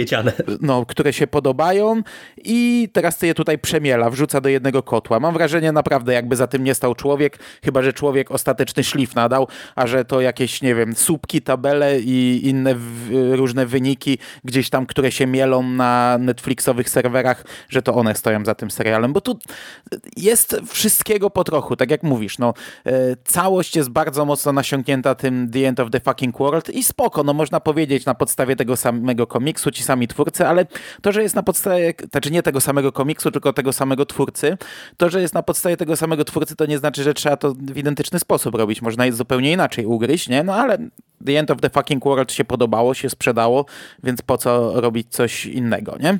No, 0.60 0.86
które 0.86 1.12
się 1.12 1.26
podobają 1.26 2.02
i 2.36 2.88
teraz 2.92 3.22
je 3.22 3.34
tutaj 3.34 3.58
przemiela, 3.58 4.10
wrzuca 4.10 4.40
do 4.40 4.48
jednego 4.48 4.82
kotła. 4.82 5.20
Mam 5.20 5.34
wrażenie 5.34 5.72
naprawdę, 5.72 6.12
jakby 6.12 6.36
za 6.36 6.46
tym 6.46 6.64
nie 6.64 6.74
stał 6.74 6.94
człowiek, 6.94 7.38
chyba 7.64 7.82
że 7.82 7.92
człowiek 7.92 8.30
ostateczny 8.30 8.84
szlif 8.84 9.14
nadał, 9.14 9.48
a 9.74 9.86
że 9.86 10.04
to 10.04 10.20
jakieś, 10.20 10.62
nie 10.62 10.74
wiem, 10.74 10.94
słupki, 11.24 11.42
tabele 11.42 12.00
i 12.00 12.48
inne 12.48 12.74
różne 13.32 13.66
wyniki 13.66 14.18
gdzieś 14.44 14.70
tam, 14.70 14.86
które 14.86 15.12
się 15.12 15.26
mielą 15.26 15.62
na 15.62 16.18
Netflixowych 16.18 16.90
serwerach, 16.90 17.44
że 17.68 17.82
to 17.82 17.94
one 17.94 18.14
stoją 18.14 18.44
za 18.44 18.54
tym 18.54 18.70
serialem, 18.70 19.12
bo 19.12 19.20
tu 19.20 19.38
jest 20.16 20.56
wszystkiego 20.66 21.30
po 21.30 21.44
trochu, 21.44 21.76
tak 21.76 21.90
jak 21.90 22.02
mówisz, 22.02 22.38
no 22.38 22.54
e, 22.86 22.92
całość 23.24 23.76
jest 23.76 23.90
bardzo 23.90 24.24
mocno 24.24 24.52
nasiąknięta 24.52 25.14
tym 25.14 25.50
The 25.50 25.68
End 25.68 25.80
of 25.80 25.90
the 25.90 26.00
Fucking 26.00 26.38
World 26.38 26.70
i 26.70 26.82
spoko, 26.82 27.22
no 27.22 27.34
można 27.34 27.60
powiedzieć 27.60 28.04
na 28.04 28.14
podstawie 28.14 28.56
tego 28.56 28.76
samego 28.76 29.26
komiksu, 29.26 29.70
ci 29.70 29.82
sami 29.82 30.08
twórcy, 30.08 30.46
ale 30.46 30.66
to, 31.02 31.12
że 31.12 31.22
jest 31.22 31.34
na 31.34 31.42
podstawie, 31.42 31.94
znaczy 32.10 32.30
nie 32.30 32.42
tego 32.42 32.60
samego 32.60 32.92
komiksu, 32.92 33.30
tylko 33.30 33.52
tego 33.52 33.72
samego 33.72 34.06
twórcy, 34.06 34.58
to, 34.96 35.10
że 35.10 35.20
jest 35.20 35.34
na 35.34 35.42
podstawie 35.42 35.76
tego 35.76 35.96
samego 35.96 36.24
twórcy, 36.24 36.56
to 36.56 36.66
nie 36.66 36.78
znaczy, 36.78 37.02
że 37.02 37.14
trzeba 37.14 37.36
to 37.36 37.54
w 37.54 37.76
identyczny 37.76 38.18
sposób 38.18 38.54
robić. 38.54 38.82
Można 38.82 39.06
je 39.06 39.12
zupełnie 39.12 39.52
inaczej 39.52 39.86
ugryźć, 39.86 40.28
nie? 40.28 40.42
No 40.42 40.54
ale 40.54 40.78
The 41.26 41.38
End 41.38 41.50
of 41.50 41.60
the 41.60 41.70
Fucking 41.70 42.04
World 42.04 42.32
się 42.32 42.44
podobało, 42.44 42.94
się 42.94 43.10
sprzedało, 43.10 43.64
więc 44.02 44.22
po 44.22 44.38
co 44.38 44.80
robić 44.80 45.06
coś 45.10 45.46
innego, 45.46 45.96
nie? 46.00 46.18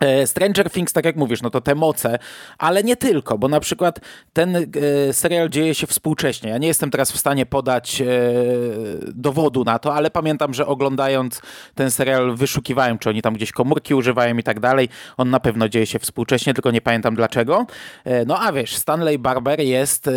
E, 0.00 0.26
Stranger 0.26 0.70
Things, 0.70 0.92
tak 0.92 1.04
jak 1.04 1.16
mówisz, 1.16 1.42
no 1.42 1.50
to 1.50 1.60
te 1.60 1.74
moce, 1.74 2.18
ale 2.58 2.82
nie 2.82 2.96
tylko, 2.96 3.38
bo 3.38 3.48
na 3.48 3.60
przykład 3.60 4.00
ten 4.32 4.56
e, 4.56 5.12
serial 5.12 5.48
dzieje 5.48 5.74
się 5.74 5.86
współcześnie. 5.86 6.50
Ja 6.50 6.58
nie 6.58 6.68
jestem 6.68 6.90
teraz 6.90 7.12
w 7.12 7.18
stanie 7.18 7.46
podać 7.46 8.00
e, 8.00 8.06
dowodu 9.14 9.64
na 9.64 9.78
to, 9.78 9.94
ale 9.94 10.10
pamiętam, 10.10 10.54
że 10.54 10.66
oglądając 10.66 11.42
ten 11.74 11.90
serial 11.90 12.36
wyszukiwałem, 12.36 12.98
czy 12.98 13.08
oni 13.08 13.22
tam 13.22 13.34
gdzieś 13.34 13.52
komórki 13.52 13.94
używają 13.94 14.36
i 14.36 14.42
tak 14.42 14.60
dalej. 14.60 14.88
On 15.16 15.30
na 15.30 15.40
pewno 15.40 15.68
dzieje 15.68 15.86
się 15.86 15.98
współcześnie, 15.98 16.54
tylko 16.54 16.70
nie 16.70 16.80
pamiętam 16.80 17.14
dlaczego. 17.14 17.66
No 18.26 18.38
a 18.38 18.52
wiesz, 18.52 18.76
Stanley 18.76 19.18
Barber 19.18 19.60
jest, 19.60 20.10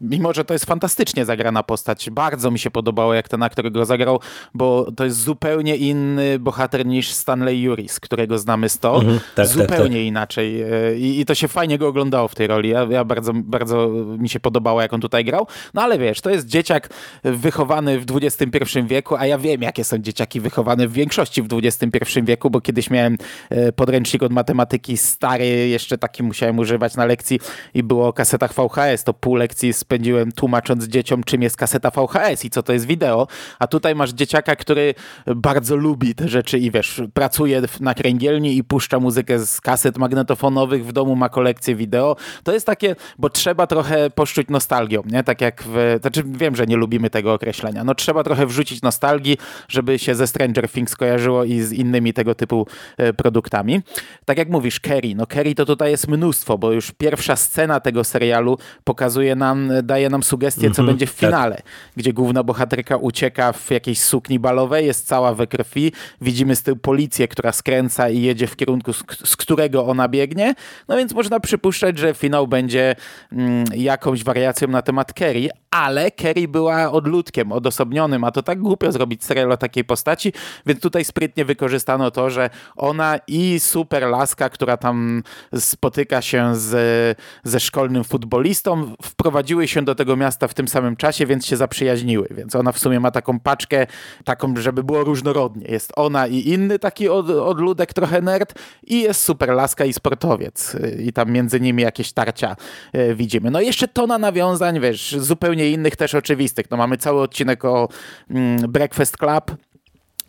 mimo 0.00 0.32
że 0.32 0.44
to 0.44 0.54
jest 0.54 0.64
fantastycznie 0.64 1.24
zagrana 1.24 1.62
postać, 1.62 2.10
bardzo 2.10 2.50
mi 2.50 2.58
się 2.58 2.70
podobało, 2.70 3.14
jak 3.14 3.28
ten 3.28 3.42
aktor 3.42 3.72
go 3.72 3.84
zagrał, 3.84 4.20
bo 4.54 4.92
to 4.92 5.04
jest 5.04 5.22
zupełnie 5.22 5.76
inny 5.76 6.38
bohater 6.38 6.86
niż 6.86 7.12
Stanley 7.12 7.62
Juris, 7.62 8.00
którego 8.00 8.38
znamy 8.38 8.61
mamy 8.62 8.68
100, 8.68 8.96
mhm, 8.96 9.20
tak, 9.34 9.46
zupełnie 9.46 9.68
tak, 9.68 9.88
tak. 9.88 9.94
inaczej 9.94 10.62
e, 10.62 10.96
I, 10.96 11.20
I, 11.20 11.24
to 11.24 11.34
się 11.34 11.48
fajnie 11.48 11.78
go 11.78 11.88
oglądało 11.88 12.28
w 12.28 12.34
tej 12.34 12.46
roli. 12.46 12.68
Ja, 12.68 12.86
ja, 12.90 13.04
bardzo, 13.04 13.32
bardzo 13.34 13.88
mi 14.18 14.28
się 14.28 14.40
podobało, 14.40 14.82
jak 14.82 14.92
on 14.92 15.00
tutaj 15.00 15.24
grał. 15.24 15.46
No 15.74 15.82
ale 15.82 15.98
wiesz, 15.98 16.20
to 16.20 16.30
jest 16.30 16.46
dzieciak 16.46 16.88
wychowany 17.24 18.00
w 18.00 18.04
XXI 18.10 18.78
wieku, 18.84 19.16
a 19.16 19.26
ja 19.26 19.38
wiem, 19.38 19.62
jakie 19.62 19.84
są 19.84 19.98
dzieciaki 19.98 20.40
wychowane 20.40 20.88
w 20.88 20.92
większości 20.92 21.42
w 21.42 21.48
XXI 21.52 22.22
wieku, 22.22 22.50
bo 22.50 22.60
kiedyś 22.60 22.90
miałem 22.90 23.16
e, 23.50 23.72
podręcznik 23.72 24.22
od 24.22 24.32
matematyki 24.32 24.96
stary, 24.96 25.68
jeszcze 25.68 25.98
taki 25.98 26.22
musiałem 26.22 26.58
używać 26.58 26.96
na 26.96 27.04
lekcji 27.04 27.40
i 27.74 27.82
było 27.82 28.08
o 28.08 28.12
kasetach 28.12 28.52
VHS. 28.54 29.04
To 29.04 29.14
pół 29.14 29.34
lekcji 29.34 29.72
spędziłem 29.72 30.32
tłumacząc 30.32 30.84
dzieciom, 30.84 31.24
czym 31.24 31.42
jest 31.42 31.56
kaseta 31.56 31.90
VHS 31.90 32.44
i 32.44 32.50
co 32.50 32.62
to 32.62 32.72
jest 32.72 32.86
wideo. 32.86 33.26
A 33.58 33.66
tutaj 33.66 33.94
masz 33.94 34.10
dzieciaka, 34.12 34.56
który 34.56 34.94
bardzo 35.36 35.76
lubi 35.76 36.14
te 36.14 36.28
rzeczy 36.28 36.58
i 36.58 36.70
wiesz, 36.70 37.02
pracuje 37.14 37.62
na 37.80 37.94
kręgielni 37.94 38.51
i 38.56 38.64
puszcza 38.64 39.00
muzykę 39.00 39.38
z 39.38 39.60
kaset 39.60 39.98
magnetofonowych, 39.98 40.86
w 40.86 40.92
domu 40.92 41.16
ma 41.16 41.28
kolekcję 41.28 41.74
wideo. 41.74 42.16
To 42.44 42.52
jest 42.52 42.66
takie, 42.66 42.96
bo 43.18 43.30
trzeba 43.30 43.66
trochę 43.66 44.10
poszczuć 44.10 44.48
nostalgią, 44.48 45.02
nie? 45.06 45.24
Tak 45.24 45.40
jak 45.40 45.62
w, 45.66 45.98
znaczy 46.00 46.22
wiem, 46.26 46.56
że 46.56 46.66
nie 46.66 46.76
lubimy 46.76 47.10
tego 47.10 47.34
określenia. 47.34 47.84
No 47.84 47.94
trzeba 47.94 48.24
trochę 48.24 48.46
wrzucić 48.46 48.82
nostalgii, 48.82 49.36
żeby 49.68 49.98
się 49.98 50.14
ze 50.14 50.26
Stranger 50.26 50.68
Things 50.68 50.96
kojarzyło 50.96 51.44
i 51.44 51.60
z 51.60 51.72
innymi 51.72 52.12
tego 52.12 52.34
typu 52.34 52.66
e, 52.96 53.12
produktami. 53.12 53.82
Tak 54.24 54.38
jak 54.38 54.48
mówisz, 54.48 54.80
Kerry, 54.80 55.14
no 55.14 55.26
Kerry 55.26 55.54
to 55.54 55.66
tutaj 55.66 55.90
jest 55.90 56.08
mnóstwo, 56.08 56.58
bo 56.58 56.72
już 56.72 56.92
pierwsza 56.92 57.36
scena 57.36 57.80
tego 57.80 58.04
serialu 58.04 58.58
pokazuje 58.84 59.34
nam, 59.34 59.72
daje 59.82 60.10
nam 60.10 60.22
sugestie, 60.22 60.70
co 60.70 60.82
mm 60.82 60.86
-hmm, 60.86 60.86
będzie 60.86 61.06
w 61.06 61.10
tak. 61.10 61.18
finale, 61.18 61.56
tak. 61.56 61.64
gdzie 61.96 62.12
główna 62.12 62.42
bohaterka 62.42 62.96
ucieka 62.96 63.52
w 63.52 63.70
jakiejś 63.70 64.00
sukni 64.00 64.38
balowej, 64.38 64.86
jest 64.86 65.06
cała 65.06 65.34
we 65.34 65.46
krwi, 65.46 65.92
widzimy 66.20 66.56
z 66.56 66.62
tyłu 66.62 66.76
policję, 66.76 67.28
która 67.28 67.52
skręca 67.52 68.08
i 68.08 68.20
jedzie 68.22 68.41
w 68.46 68.56
kierunku, 68.56 68.92
z, 68.92 69.36
którego 69.36 69.86
ona 69.86 70.08
biegnie. 70.08 70.54
No 70.88 70.96
więc 70.96 71.12
można 71.12 71.40
przypuszczać, 71.40 71.98
że 71.98 72.14
finał 72.14 72.48
będzie 72.48 72.96
mm, 73.32 73.64
jakąś 73.74 74.24
wariacją 74.24 74.68
na 74.68 74.82
temat 74.82 75.12
Kerry, 75.12 75.48
ale 75.70 76.10
Kerry 76.10 76.48
była 76.48 76.92
odludkiem, 76.92 77.52
odosobnionym, 77.52 78.24
a 78.24 78.30
to 78.30 78.42
tak 78.42 78.60
głupio 78.60 78.92
zrobić 78.92 79.24
serial 79.24 79.52
o 79.52 79.56
takiej 79.56 79.84
postaci, 79.84 80.32
więc 80.66 80.80
tutaj 80.80 81.04
sprytnie 81.04 81.44
wykorzystano 81.44 82.10
to, 82.10 82.30
że 82.30 82.50
ona 82.76 83.18
i 83.26 83.60
super 83.60 84.02
laska, 84.02 84.48
która 84.48 84.76
tam 84.76 85.22
spotyka 85.54 86.22
się 86.22 86.56
z, 86.56 87.18
ze 87.44 87.60
szkolnym 87.60 88.04
futbolistą, 88.04 88.94
wprowadziły 89.02 89.68
się 89.68 89.82
do 89.82 89.94
tego 89.94 90.16
miasta 90.16 90.48
w 90.48 90.54
tym 90.54 90.68
samym 90.68 90.96
czasie, 90.96 91.26
więc 91.26 91.46
się 91.46 91.56
zaprzyjaźniły, 91.56 92.28
więc 92.30 92.56
ona 92.56 92.72
w 92.72 92.78
sumie 92.78 93.00
ma 93.00 93.10
taką 93.10 93.40
paczkę, 93.40 93.86
taką, 94.24 94.54
żeby 94.56 94.84
było 94.84 95.04
różnorodnie. 95.04 95.66
Jest 95.66 95.92
ona 95.96 96.26
i 96.26 96.48
inny 96.48 96.78
taki 96.78 97.08
od, 97.08 97.30
odludek 97.30 97.92
trochę 97.92 98.21
nerd 98.22 98.54
i 98.86 99.00
jest 99.00 99.22
super 99.22 99.48
laska 99.48 99.84
i 99.84 99.92
sportowiec 99.92 100.76
i 100.98 101.12
tam 101.12 101.30
między 101.30 101.60
nimi 101.60 101.82
jakieś 101.82 102.12
tarcia 102.12 102.56
e, 102.92 103.14
widzimy. 103.14 103.50
No 103.50 103.60
i 103.60 103.66
jeszcze 103.66 103.88
tona 103.88 104.18
nawiązań, 104.18 104.80
wiesz, 104.80 105.16
zupełnie 105.18 105.70
innych 105.70 105.96
też 105.96 106.14
oczywistych. 106.14 106.70
No 106.70 106.76
mamy 106.76 106.96
cały 106.96 107.22
odcinek 107.22 107.64
o 107.64 107.88
mm, 108.30 108.72
Breakfast 108.72 109.16
Club, 109.16 109.56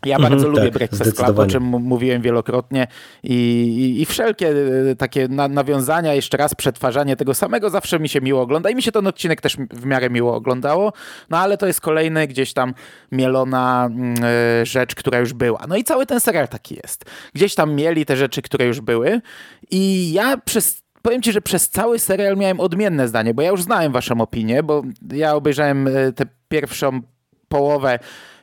ja 0.06 0.16
mhm, 0.16 0.32
bardzo 0.32 0.48
lubię 0.48 0.62
tak, 0.62 0.72
Breakfast 0.72 1.16
Club, 1.16 1.38
o 1.38 1.46
czym 1.46 1.62
mówiłem 1.62 2.22
wielokrotnie 2.22 2.86
i, 3.22 3.34
i, 3.34 4.02
i 4.02 4.06
wszelkie 4.06 4.54
e, 4.90 4.96
takie 4.96 5.28
na, 5.28 5.48
nawiązania, 5.48 6.14
jeszcze 6.14 6.36
raz 6.36 6.54
przetwarzanie 6.54 7.16
tego 7.16 7.34
samego 7.34 7.70
zawsze 7.70 7.98
mi 7.98 8.08
się 8.08 8.20
miło 8.20 8.42
ogląda 8.42 8.70
i 8.70 8.74
mi 8.74 8.82
się 8.82 8.92
ten 8.92 9.06
odcinek 9.06 9.40
też 9.40 9.56
w 9.70 9.86
miarę 9.86 10.10
miło 10.10 10.34
oglądało, 10.34 10.92
no 11.30 11.38
ale 11.38 11.56
to 11.56 11.66
jest 11.66 11.80
kolejny 11.80 12.26
gdzieś 12.26 12.52
tam 12.52 12.74
mielona 13.12 13.90
y, 14.62 14.66
rzecz, 14.66 14.94
która 14.94 15.18
już 15.18 15.32
była. 15.32 15.64
No 15.68 15.76
i 15.76 15.84
cały 15.84 16.06
ten 16.06 16.20
serial 16.20 16.48
taki 16.48 16.74
jest. 16.74 17.04
Gdzieś 17.34 17.54
tam 17.54 17.74
mieli 17.74 18.06
te 18.06 18.16
rzeczy, 18.16 18.42
które 18.42 18.66
już 18.66 18.80
były 18.80 19.20
i 19.70 20.12
ja 20.12 20.36
przez 20.36 20.84
powiem 21.02 21.22
ci, 21.22 21.32
że 21.32 21.40
przez 21.40 21.68
cały 21.68 21.98
serial 21.98 22.36
miałem 22.36 22.60
odmienne 22.60 23.08
zdanie, 23.08 23.34
bo 23.34 23.42
ja 23.42 23.50
już 23.50 23.62
znałem 23.62 23.92
waszą 23.92 24.20
opinię, 24.20 24.62
bo 24.62 24.82
ja 25.12 25.34
obejrzałem 25.34 25.88
e, 25.88 26.12
tę 26.12 26.26
pierwszą 26.48 27.00
połowę 27.48 27.98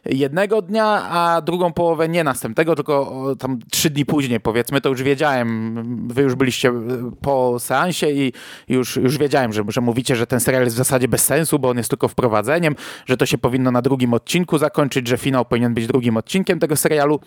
jednego 0.06 0.62
dnia, 0.62 0.86
a 1.10 1.42
drugą 1.42 1.74
połowę 1.74 2.10
nie 2.10 2.24
następnego, 2.24 2.76
tylko 2.76 3.26
tam 3.40 3.60
trzy 3.72 3.90
dni 3.90 4.06
później 4.06 4.40
powiedzmy, 4.40 4.82
to 4.82 4.90
już 4.90 5.04
wiedziałem, 5.04 6.08
wy 6.08 6.22
już 6.22 6.36
byliście 6.36 6.70
e, 6.70 6.74
po 7.22 7.60
seansie 7.60 8.10
i 8.10 8.34
już, 8.68 8.96
już 8.96 9.18
wiedziałem, 9.18 9.54
że, 9.54 9.64
że 9.68 9.82
mówicie, 9.82 10.16
że 10.16 10.28
ten 10.28 10.40
serial 10.40 10.64
jest 10.64 10.76
w 10.76 10.78
zasadzie 10.78 11.08
bez 11.08 11.26
sensu, 11.26 11.60
bo 11.60 11.70
on 11.70 11.78
jest 11.78 11.90
tylko 11.90 12.08
wprowadzeniem, 12.08 12.76
że 13.06 13.18
to 13.18 13.26
się 13.26 13.38
powinno 13.38 13.72
na 13.72 13.82
drugim 13.82 14.14
odcinku 14.14 14.58
zakończyć, 14.58 15.08
że 15.08 15.18
finał 15.18 15.46
powinien 15.46 15.74
być 15.74 15.88
drugim 15.88 16.18
odcinkiem 16.18 16.60
tego 16.60 16.76
serialu. 16.76 17.20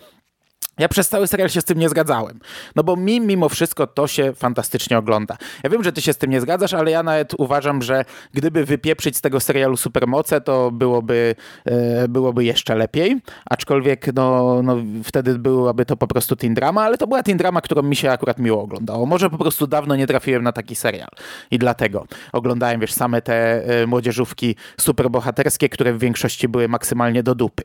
Ja 0.79 0.89
przez 0.89 1.09
cały 1.09 1.27
serial 1.27 1.49
się 1.49 1.61
z 1.61 1.63
tym 1.63 1.79
nie 1.79 1.89
zgadzałem. 1.89 2.39
No 2.75 2.83
bo 2.83 2.95
mi 2.95 3.21
mimo 3.21 3.49
wszystko 3.49 3.87
to 3.87 4.07
się 4.07 4.33
fantastycznie 4.33 4.97
ogląda. 4.97 5.37
Ja 5.63 5.69
wiem, 5.69 5.83
że 5.83 5.91
ty 5.91 6.01
się 6.01 6.13
z 6.13 6.17
tym 6.17 6.29
nie 6.31 6.41
zgadzasz, 6.41 6.73
ale 6.73 6.91
ja 6.91 7.03
nawet 7.03 7.33
uważam, 7.37 7.81
że 7.81 8.05
gdyby 8.33 8.65
wypieprzyć 8.65 9.17
z 9.17 9.21
tego 9.21 9.39
serialu 9.39 9.77
supermoce, 9.77 10.41
to 10.41 10.71
byłoby, 10.71 11.35
e, 11.65 12.07
byłoby 12.07 12.45
jeszcze 12.45 12.75
lepiej. 12.75 13.21
Aczkolwiek 13.45 14.07
no, 14.13 14.61
no, 14.63 14.77
wtedy 15.03 15.39
byłaby 15.39 15.85
to 15.85 15.97
po 15.97 16.07
prostu 16.07 16.35
teen 16.35 16.53
drama, 16.53 16.83
ale 16.83 16.97
to 16.97 17.07
była 17.07 17.23
teen 17.23 17.37
drama, 17.37 17.61
którą 17.61 17.81
mi 17.81 17.95
się 17.95 18.11
akurat 18.11 18.39
miło 18.39 18.63
oglądało. 18.63 19.05
Może 19.05 19.29
po 19.29 19.37
prostu 19.37 19.67
dawno 19.67 19.95
nie 19.95 20.07
trafiłem 20.07 20.43
na 20.43 20.51
taki 20.51 20.75
serial 20.75 21.09
i 21.51 21.59
dlatego 21.59 22.05
oglądałem, 22.33 22.79
wiesz, 22.79 22.93
same 22.93 23.21
te 23.21 23.65
e, 23.65 23.87
młodzieżówki 23.87 24.55
superbohaterskie, 24.79 25.69
które 25.69 25.93
w 25.93 25.99
większości 25.99 26.47
były 26.47 26.67
maksymalnie 26.67 27.23
do 27.23 27.35
dupy. 27.35 27.63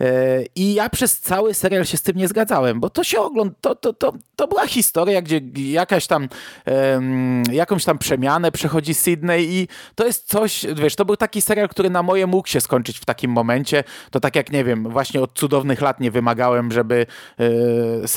E, 0.00 0.42
I 0.54 0.74
ja 0.74 0.90
przez 0.90 1.20
cały 1.20 1.54
serial 1.54 1.84
się 1.84 1.96
z 1.96 2.02
tym 2.02 2.16
nie 2.16 2.28
zgadzam 2.28 2.45
zgadzałem, 2.46 2.80
bo 2.80 2.90
to 2.90 3.04
się 3.04 3.20
ogląda, 3.20 3.54
to, 3.60 3.74
to, 3.74 3.92
to, 3.92 4.12
to 4.36 4.48
była 4.48 4.66
historia, 4.66 5.22
gdzie 5.22 5.40
jakaś 5.54 6.06
tam, 6.06 6.28
um, 6.66 7.42
jakąś 7.52 7.84
tam 7.84 7.98
przemianę 7.98 8.52
przechodzi 8.52 8.94
Sydney 8.94 9.54
i 9.54 9.68
to 9.94 10.06
jest 10.06 10.28
coś, 10.28 10.66
wiesz, 10.74 10.96
to 10.96 11.04
był 11.04 11.16
taki 11.16 11.40
serial, 11.40 11.68
który 11.68 11.90
na 11.90 12.02
moje 12.02 12.26
mógł 12.26 12.48
się 12.48 12.60
skończyć 12.60 12.98
w 12.98 13.04
takim 13.04 13.30
momencie. 13.30 13.84
To 14.10 14.20
tak 14.20 14.36
jak, 14.36 14.52
nie 14.52 14.64
wiem, 14.64 14.88
właśnie 14.90 15.20
od 15.20 15.32
cudownych 15.32 15.80
lat 15.80 16.00
nie 16.00 16.10
wymagałem, 16.10 16.72
żeby 16.72 17.06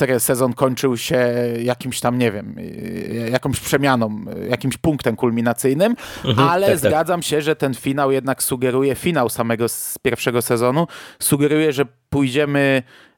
e, 0.08 0.20
sezon 0.20 0.52
kończył 0.52 0.96
się 0.96 1.32
jakimś 1.62 2.00
tam, 2.00 2.18
nie 2.18 2.32
wiem, 2.32 2.56
e, 2.58 3.30
jakąś 3.30 3.60
przemianą, 3.60 4.24
jakimś 4.48 4.76
punktem 4.76 5.16
kulminacyjnym, 5.16 5.96
mhm, 6.24 6.48
ale 6.48 6.66
tak, 6.66 6.80
tak. 6.80 6.90
zgadzam 6.90 7.20
tak. 7.20 7.28
się, 7.28 7.42
że 7.42 7.56
ten 7.56 7.74
finał 7.74 8.12
jednak 8.12 8.42
sugeruje, 8.42 8.94
finał 8.94 9.28
samego 9.28 9.68
z 9.68 9.98
pierwszego 10.02 10.42
sezonu 10.42 10.86
sugeruje, 11.18 11.72
że 11.72 11.84
pójdziemy 12.10 12.82
y, 12.82 13.09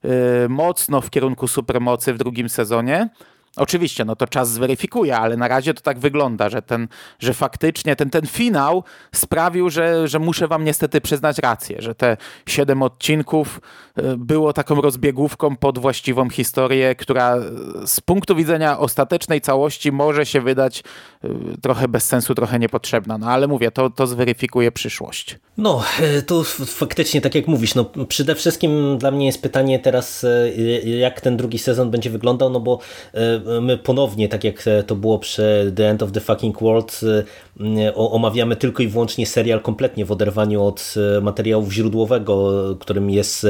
mocno 0.48 1.00
w 1.00 1.10
kierunku 1.10 1.48
supermocy 1.48 2.14
w 2.14 2.18
drugim 2.18 2.48
sezonie. 2.48 3.08
Oczywiście, 3.56 4.04
no 4.04 4.16
to 4.16 4.26
czas 4.26 4.50
zweryfikuje, 4.50 5.16
ale 5.16 5.36
na 5.36 5.48
razie 5.48 5.74
to 5.74 5.80
tak 5.80 5.98
wygląda, 5.98 6.48
że, 6.48 6.62
ten, 6.62 6.88
że 7.18 7.34
faktycznie 7.34 7.96
ten, 7.96 8.10
ten 8.10 8.26
finał 8.26 8.84
sprawił, 9.14 9.70
że, 9.70 10.08
że 10.08 10.18
muszę 10.18 10.48
wam 10.48 10.64
niestety 10.64 11.00
przyznać 11.00 11.38
rację, 11.38 11.76
że 11.82 11.94
te 11.94 12.16
siedem 12.46 12.82
odcinków 12.82 13.60
y, 13.98 14.16
było 14.16 14.52
taką 14.52 14.80
rozbiegówką 14.80 15.56
pod 15.56 15.78
właściwą 15.78 16.30
historię, 16.30 16.94
która 16.94 17.36
z 17.86 18.00
punktu 18.00 18.36
widzenia 18.36 18.78
ostatecznej 18.78 19.40
całości 19.40 19.92
może 19.92 20.26
się 20.26 20.40
wydać 20.40 20.84
trochę 21.62 21.88
bez 21.88 22.04
sensu, 22.04 22.34
trochę 22.34 22.58
niepotrzebna. 22.58 23.18
No 23.18 23.26
ale 23.26 23.48
mówię, 23.48 23.70
to, 23.70 23.90
to 23.90 24.06
zweryfikuje 24.06 24.72
przyszłość. 24.72 25.38
No, 25.56 25.84
to 26.26 26.42
faktycznie 26.66 27.20
tak 27.20 27.34
jak 27.34 27.46
mówisz, 27.46 27.74
no 27.74 27.84
przede 28.08 28.34
wszystkim 28.34 28.98
dla 28.98 29.10
mnie 29.10 29.26
jest 29.26 29.42
pytanie 29.42 29.78
teraz, 29.78 30.26
jak 30.84 31.20
ten 31.20 31.36
drugi 31.36 31.58
sezon 31.58 31.90
będzie 31.90 32.10
wyglądał, 32.10 32.50
no 32.50 32.60
bo 32.60 32.78
my 33.60 33.78
ponownie, 33.78 34.28
tak 34.28 34.44
jak 34.44 34.64
to 34.86 34.96
było 34.96 35.18
przy 35.18 35.72
The 35.76 35.90
End 35.90 36.02
of 36.02 36.12
the 36.12 36.20
Fucking 36.20 36.60
World, 36.60 37.00
omawiamy 37.94 38.56
tylko 38.56 38.82
i 38.82 38.88
wyłącznie 38.88 39.26
serial 39.26 39.60
kompletnie 39.60 40.04
w 40.04 40.12
oderwaniu 40.12 40.64
od 40.64 40.94
materiału 41.22 41.70
źródłowego, 41.70 42.52
którym 42.80 43.10
jest 43.10 43.46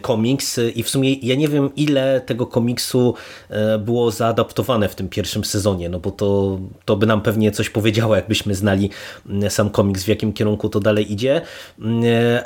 komiks 0.00 0.60
i 0.74 0.82
w 0.82 0.88
sumie 0.88 1.12
ja 1.12 1.34
nie 1.34 1.48
wiem 1.48 1.70
ile 1.76 2.20
tego 2.20 2.46
komiksu 2.46 3.14
było 3.78 4.10
zaadaptowane 4.10 4.88
w 4.88 4.94
tym 4.94 5.08
pierwszym 5.08 5.44
sezonie, 5.44 5.88
no 5.88 6.00
bo 6.00 6.10
to, 6.10 6.58
to 6.88 6.96
by 6.96 7.06
nam 7.06 7.20
pewnie 7.20 7.52
coś 7.52 7.70
powiedziało, 7.70 8.16
jakbyśmy 8.16 8.54
znali 8.54 8.90
sam 9.48 9.70
komiks, 9.70 10.04
w 10.04 10.08
jakim 10.08 10.32
kierunku 10.32 10.68
to 10.68 10.80
dalej 10.80 11.12
idzie, 11.12 11.40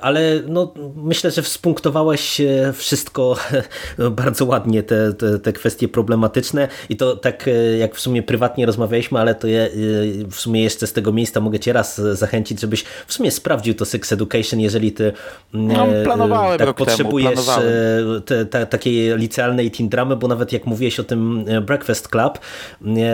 ale 0.00 0.20
no, 0.48 0.74
myślę, 0.96 1.30
że 1.30 1.42
wspunktowałeś 1.42 2.40
wszystko 2.74 3.36
bardzo 4.10 4.44
ładnie, 4.44 4.82
te, 4.82 5.12
te, 5.12 5.38
te 5.38 5.52
kwestie 5.52 5.88
problematyczne 5.88 6.68
i 6.88 6.96
to 6.96 7.16
tak 7.16 7.50
jak 7.78 7.94
w 7.94 8.00
sumie 8.00 8.22
prywatnie 8.22 8.66
rozmawialiśmy, 8.66 9.18
ale 9.20 9.34
to 9.34 9.46
ja 9.46 9.62
w 10.30 10.34
sumie 10.34 10.62
jeszcze 10.62 10.86
z 10.86 10.92
tego 10.92 11.12
miejsca 11.12 11.40
mogę 11.40 11.60
cię 11.60 11.72
raz 11.72 12.00
zachęcić, 12.00 12.60
żebyś 12.60 12.84
w 13.06 13.14
sumie 13.14 13.30
sprawdził 13.30 13.74
to 13.74 13.84
Sex 13.84 14.12
Education, 14.12 14.60
jeżeli 14.60 14.92
ty 14.92 15.12
no, 15.52 15.86
planowałem 16.04 16.58
tak 16.58 16.76
potrzebujesz 16.76 17.40
te, 18.26 18.46
te, 18.46 18.66
takiej 18.66 19.18
licealnej 19.18 19.70
teen 19.70 19.88
dramy, 19.88 20.16
bo 20.16 20.28
nawet 20.28 20.52
jak 20.52 20.66
mówiłeś 20.66 21.00
o 21.00 21.04
tym 21.04 21.44
Breakfast 21.66 22.08
Club, 22.08 22.38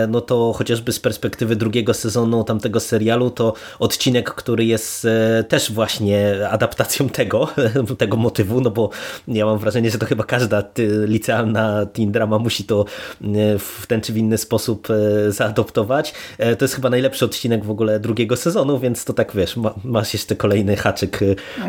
no 0.08 0.20
to 0.20 0.52
chociażby 0.52 0.92
z 0.92 1.00
perspektywy 1.00 1.17
drugiego 1.56 1.94
sezonu 1.94 2.44
tamtego 2.44 2.80
serialu, 2.80 3.30
to 3.30 3.54
odcinek, 3.78 4.30
który 4.30 4.64
jest 4.64 5.04
e, 5.04 5.44
też 5.44 5.72
właśnie 5.72 6.48
adaptacją 6.50 7.08
tego, 7.08 7.48
tego 7.98 8.16
motywu, 8.16 8.60
no 8.60 8.70
bo 8.70 8.90
ja 9.28 9.46
mam 9.46 9.58
wrażenie, 9.58 9.90
że 9.90 9.98
to 9.98 10.06
chyba 10.06 10.24
każda 10.24 10.62
licealna 11.06 11.86
teen 11.86 12.12
drama 12.12 12.38
musi 12.38 12.64
to 12.64 12.84
e, 13.22 13.58
w 13.58 13.86
ten 13.88 14.00
czy 14.00 14.12
w 14.12 14.16
inny 14.16 14.38
sposób 14.38 14.88
e, 14.90 15.32
zaadoptować. 15.32 16.14
To 16.58 16.64
jest 16.64 16.74
chyba 16.74 16.90
najlepszy 16.90 17.24
odcinek 17.24 17.64
w 17.64 17.70
ogóle 17.70 18.00
drugiego 18.00 18.36
sezonu, 18.36 18.78
więc 18.78 19.04
to 19.04 19.12
tak 19.12 19.32
wiesz, 19.34 19.54
masz 19.84 20.12
jeszcze 20.12 20.36
kolejny 20.36 20.76
haczyk, 20.76 21.20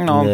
no, 0.06 0.26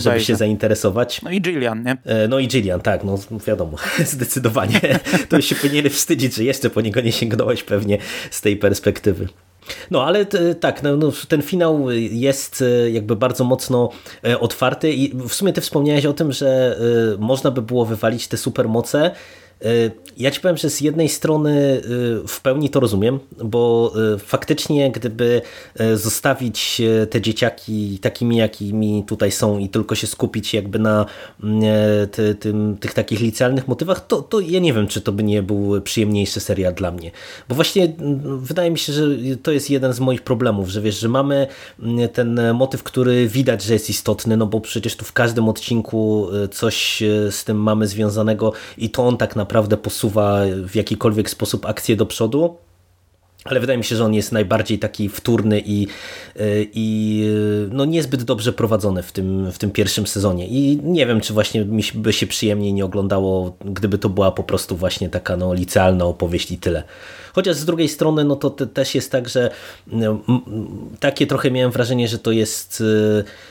żeby 0.00 0.20
się 0.20 0.36
zainteresować. 0.36 1.22
No 1.22 1.30
i 1.30 1.40
Gillian, 1.40 1.82
nie? 1.82 1.96
No 2.28 2.38
i 2.38 2.48
Gillian, 2.48 2.80
tak, 2.80 3.04
no 3.04 3.18
wiadomo, 3.46 3.76
zdecydowanie. 4.04 4.80
To 5.28 5.40
się 5.40 5.54
powinien 5.54 5.90
wstydzić, 5.90 6.34
że 6.34 6.44
jeszcze 6.44 6.70
po 6.70 6.80
niego 6.80 7.00
nie 7.00 7.12
sięgnąłeś 7.12 7.62
pewnie 7.62 7.98
z 8.30 8.40
tej 8.40 8.56
perspektywy. 8.60 9.28
No 9.90 10.04
ale 10.04 10.26
tak, 10.60 10.82
no, 10.82 10.96
no, 10.96 11.12
ten 11.28 11.42
finał 11.42 11.90
jest 12.10 12.62
e, 12.62 12.90
jakby 12.90 13.16
bardzo 13.16 13.44
mocno 13.44 13.90
e, 14.24 14.40
otwarty 14.40 14.92
i 14.92 15.14
w 15.14 15.34
sumie 15.34 15.52
ty 15.52 15.60
wspomniałeś 15.60 16.06
o 16.06 16.12
tym, 16.12 16.32
że 16.32 16.76
e, 17.14 17.18
można 17.18 17.50
by 17.50 17.62
było 17.62 17.84
wywalić 17.84 18.28
te 18.28 18.36
supermoce 18.36 19.10
ja 20.16 20.30
ci 20.30 20.40
powiem, 20.40 20.56
że 20.56 20.70
z 20.70 20.80
jednej 20.80 21.08
strony 21.08 21.82
y, 22.24 22.28
w 22.28 22.40
pełni 22.40 22.70
to 22.70 22.80
rozumiem, 22.80 23.18
bo 23.44 23.92
y, 24.14 24.18
faktycznie 24.18 24.92
gdyby 24.92 25.42
zostawić 25.94 26.82
te 27.10 27.20
dzieciaki 27.20 27.98
takimi, 27.98 28.36
jakimi 28.36 29.04
tutaj 29.06 29.32
są 29.32 29.58
i 29.58 29.68
tylko 29.68 29.94
się 29.94 30.06
skupić 30.06 30.54
jakby 30.54 30.78
na 30.78 31.06
ty, 32.12 32.34
tym, 32.34 32.76
tych 32.80 32.94
takich 32.94 33.20
licealnych 33.20 33.68
motywach, 33.68 34.06
to, 34.06 34.22
to 34.22 34.40
ja 34.40 34.60
nie 34.60 34.72
wiem, 34.72 34.86
czy 34.86 35.00
to 35.00 35.12
by 35.12 35.22
nie 35.22 35.42
był 35.42 35.80
przyjemniejszy 35.80 36.40
serial 36.40 36.74
dla 36.74 36.90
mnie. 36.90 37.10
Bo 37.48 37.54
właśnie 37.54 37.92
wydaje 38.38 38.70
mi 38.70 38.78
się, 38.78 38.92
że 38.92 39.06
to 39.42 39.52
jest 39.52 39.70
jeden 39.70 39.92
z 39.92 40.00
moich 40.00 40.22
problemów, 40.22 40.68
że 40.68 40.80
wiesz, 40.80 40.98
że 40.98 41.08
mamy 41.08 41.46
ten 42.12 42.40
motyw, 42.54 42.82
który 42.82 43.28
widać, 43.28 43.62
że 43.62 43.72
jest 43.72 43.90
istotny, 43.90 44.36
no 44.36 44.46
bo 44.46 44.60
przecież 44.60 44.96
tu 44.96 45.04
w 45.04 45.12
każdym 45.12 45.48
odcinku 45.48 46.28
coś 46.50 47.02
z 47.30 47.44
tym 47.44 47.62
mamy 47.62 47.86
związanego 47.86 48.52
i 48.78 48.90
to 48.90 49.06
on 49.06 49.16
tak 49.16 49.36
naprawdę 49.36 49.49
naprawdę 49.50 49.76
posuwa 49.76 50.40
w 50.68 50.74
jakikolwiek 50.74 51.30
sposób 51.30 51.66
akcję 51.66 51.96
do 51.96 52.06
przodu. 52.06 52.56
Ale 53.44 53.60
wydaje 53.60 53.78
mi 53.78 53.84
się, 53.84 53.96
że 53.96 54.04
on 54.04 54.14
jest 54.14 54.32
najbardziej 54.32 54.78
taki 54.78 55.08
wtórny 55.08 55.62
i, 55.66 55.86
i 56.74 57.24
no 57.70 57.84
niezbyt 57.84 58.22
dobrze 58.22 58.52
prowadzony 58.52 59.02
w 59.02 59.12
tym, 59.12 59.52
w 59.52 59.58
tym 59.58 59.70
pierwszym 59.70 60.06
sezonie. 60.06 60.46
I 60.46 60.80
nie 60.82 61.06
wiem, 61.06 61.20
czy 61.20 61.32
właśnie 61.32 61.64
mi 61.64 61.82
by 61.94 62.12
się 62.12 62.26
przyjemniej 62.26 62.72
nie 62.72 62.84
oglądało, 62.84 63.56
gdyby 63.64 63.98
to 63.98 64.08
była 64.08 64.30
po 64.32 64.42
prostu 64.42 64.76
właśnie 64.76 65.08
taka 65.08 65.36
no, 65.36 65.54
licealna 65.54 66.04
opowieść 66.04 66.50
i 66.50 66.58
tyle. 66.58 66.82
Chociaż 67.32 67.56
z 67.56 67.64
drugiej 67.64 67.88
strony, 67.88 68.24
no 68.24 68.36
to 68.36 68.50
też 68.50 68.94
jest 68.94 69.12
tak, 69.12 69.28
że 69.28 69.50
takie 71.00 71.26
trochę 71.26 71.50
miałem 71.50 71.70
wrażenie, 71.70 72.08
że 72.08 72.18
to 72.18 72.32
jest, 72.32 72.82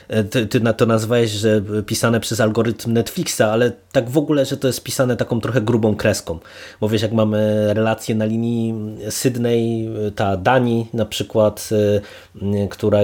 e, 0.07 0.23
ty, 0.23 0.47
ty 0.47 0.61
to 0.77 0.85
nazwałeś, 0.85 1.31
że 1.31 1.61
pisane 1.85 2.19
przez 2.19 2.39
algorytm 2.39 2.93
Netflixa, 2.93 3.41
ale 3.41 3.71
tak 3.91 4.09
w 4.09 4.17
ogóle, 4.17 4.45
że 4.45 4.57
to 4.57 4.67
jest 4.67 4.83
pisane 4.83 5.17
taką 5.17 5.41
trochę 5.41 5.61
grubą 5.61 5.95
kreską. 5.95 6.39
Bo 6.81 6.89
wiesz, 6.89 7.01
jak 7.01 7.11
mamy 7.11 7.69
relacje 7.73 8.15
na 8.15 8.25
linii 8.25 8.73
Sydney, 9.09 9.89
ta 10.15 10.37
Dani 10.37 10.87
na 10.93 11.05
przykład, 11.05 11.69
e, 11.71 12.67
która 12.67 12.99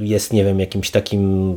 jest, 0.00 0.32
nie 0.32 0.44
wiem, 0.44 0.60
jakimś 0.60 0.90
takim 0.90 1.52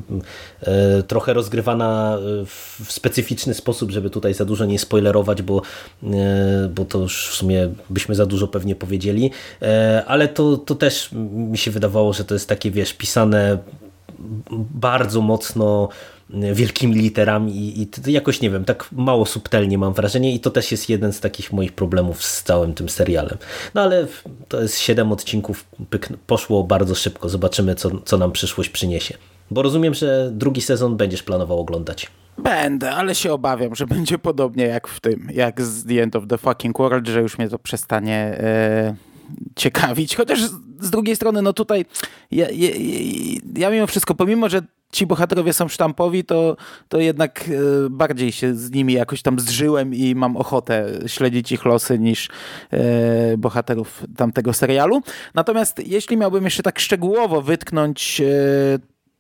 e, 0.62 1.04
trochę 1.04 1.34
rozgrywana 1.34 2.18
w 2.46 2.92
specyficzny 2.92 3.54
sposób, 3.54 3.92
żeby 3.92 4.10
tutaj 4.10 4.34
za 4.34 4.46
dużo 4.46 4.66
nie 4.66 4.80
spoilerować, 4.80 5.42
bo, 5.42 5.62
bo 6.76 6.86
to 6.86 7.00
już 7.00 7.30
w 7.30 7.36
sumie 7.36 7.70
byśmy 7.90 8.16
za 8.16 8.26
dużo 8.26 8.33
dużo 8.34 8.48
pewnie 8.48 8.76
powiedzieli, 8.76 9.32
e, 9.62 10.04
ale 10.08 10.28
to, 10.28 10.58
to 10.58 10.76
też 10.76 11.10
mi 11.34 11.58
się 11.58 11.72
wydawało, 11.72 12.14
że 12.14 12.26
to 12.26 12.34
jest 12.34 12.50
takie, 12.50 12.72
wiesz, 12.72 12.94
pisane 12.94 13.58
bardzo 14.74 15.22
mocno 15.22 15.90
wielkimi 16.54 16.96
literami 16.96 17.52
i, 17.56 17.82
i 17.82 18.12
jakoś, 18.12 18.42
nie 18.42 18.50
wiem, 18.50 18.66
tak 18.66 18.90
mało 18.92 19.26
subtelnie 19.26 19.78
mam 19.78 19.94
wrażenie 19.94 20.34
i 20.34 20.40
to 20.40 20.50
też 20.50 20.72
jest 20.72 20.90
jeden 20.90 21.14
z 21.14 21.20
takich 21.20 21.54
moich 21.54 21.74
problemów 21.74 22.24
z 22.24 22.44
całym 22.44 22.74
tym 22.74 22.90
serialem. 22.90 23.38
No 23.74 23.82
ale 23.82 24.08
to 24.48 24.62
jest 24.62 24.80
siedem 24.80 25.12
odcinków, 25.12 25.66
poszło 26.28 26.64
bardzo 26.64 26.96
szybko, 26.96 27.30
zobaczymy 27.30 27.76
co, 27.76 27.92
co 28.06 28.18
nam 28.18 28.32
przyszłość 28.32 28.70
przyniesie. 28.70 29.18
Bo 29.54 29.62
rozumiem, 29.62 29.94
że 29.94 30.32
drugi 30.34 30.62
sezon 30.62 30.98
będziesz 30.98 31.24
planował 31.24 31.60
oglądać. 31.60 32.12
Będę, 32.38 32.92
ale 32.92 33.16
się 33.16 33.34
obawiam, 33.34 33.76
że 33.76 33.88
będzie 33.96 34.18
podobnie 34.18 34.66
jak 34.66 34.88
w 34.88 35.00
tym, 35.00 35.28
jak 35.34 35.62
z 35.62 35.86
The 35.86 36.04
End 36.04 36.16
of 36.16 36.24
the 36.28 36.38
Fucking 36.38 36.78
World, 36.78 37.08
że 37.08 37.22
już 37.22 37.38
mnie 37.38 37.50
to 37.50 37.60
przestanie 37.60 38.16
e, 38.16 38.96
ciekawić. 39.56 40.16
Chociaż 40.16 40.40
z 40.80 40.90
drugiej 40.90 41.16
strony, 41.16 41.42
no 41.42 41.54
tutaj 41.54 41.86
ja, 42.32 42.48
ja, 42.50 42.70
ja 43.56 43.70
mimo 43.70 43.88
wszystko, 43.88 44.16
pomimo, 44.16 44.50
że 44.50 44.62
ci 44.92 45.06
bohaterowie 45.06 45.54
są 45.54 45.68
sztampowi, 45.68 46.24
to, 46.24 46.58
to 46.90 47.00
jednak 47.00 47.46
e, 47.50 47.90
bardziej 47.90 48.32
się 48.32 48.56
z 48.56 48.72
nimi 48.72 48.94
jakoś 48.94 49.22
tam 49.22 49.40
zżyłem 49.40 49.94
i 49.94 50.16
mam 50.16 50.38
ochotę 50.38 51.00
śledzić 51.08 51.52
ich 51.52 51.66
losy 51.66 52.00
niż 52.00 52.30
e, 52.72 53.38
bohaterów 53.38 54.04
tamtego 54.18 54.54
serialu. 54.54 55.02
Natomiast 55.34 55.88
jeśli 55.88 56.18
miałbym 56.18 56.44
jeszcze 56.44 56.64
tak 56.64 56.80
szczegółowo 56.80 57.42
wytknąć 57.42 58.22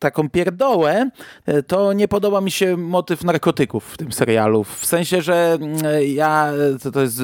taką 0.03 0.29
pierdołę, 0.29 1.09
e, 1.45 1.63
to 1.63 1.93
nie 1.93 2.07
podoba 2.07 2.41
mi 2.41 2.51
się 2.51 2.77
motyw 2.77 3.23
narkotyków 3.23 3.93
w 3.93 3.97
tym 3.97 4.11
serialu. 4.11 4.63
W 4.63 4.85
sensie, 4.85 5.21
że 5.21 5.57
mm, 5.61 5.77
ja, 6.05 6.51
to, 6.83 6.91
to 6.91 7.01
jest 7.01 7.21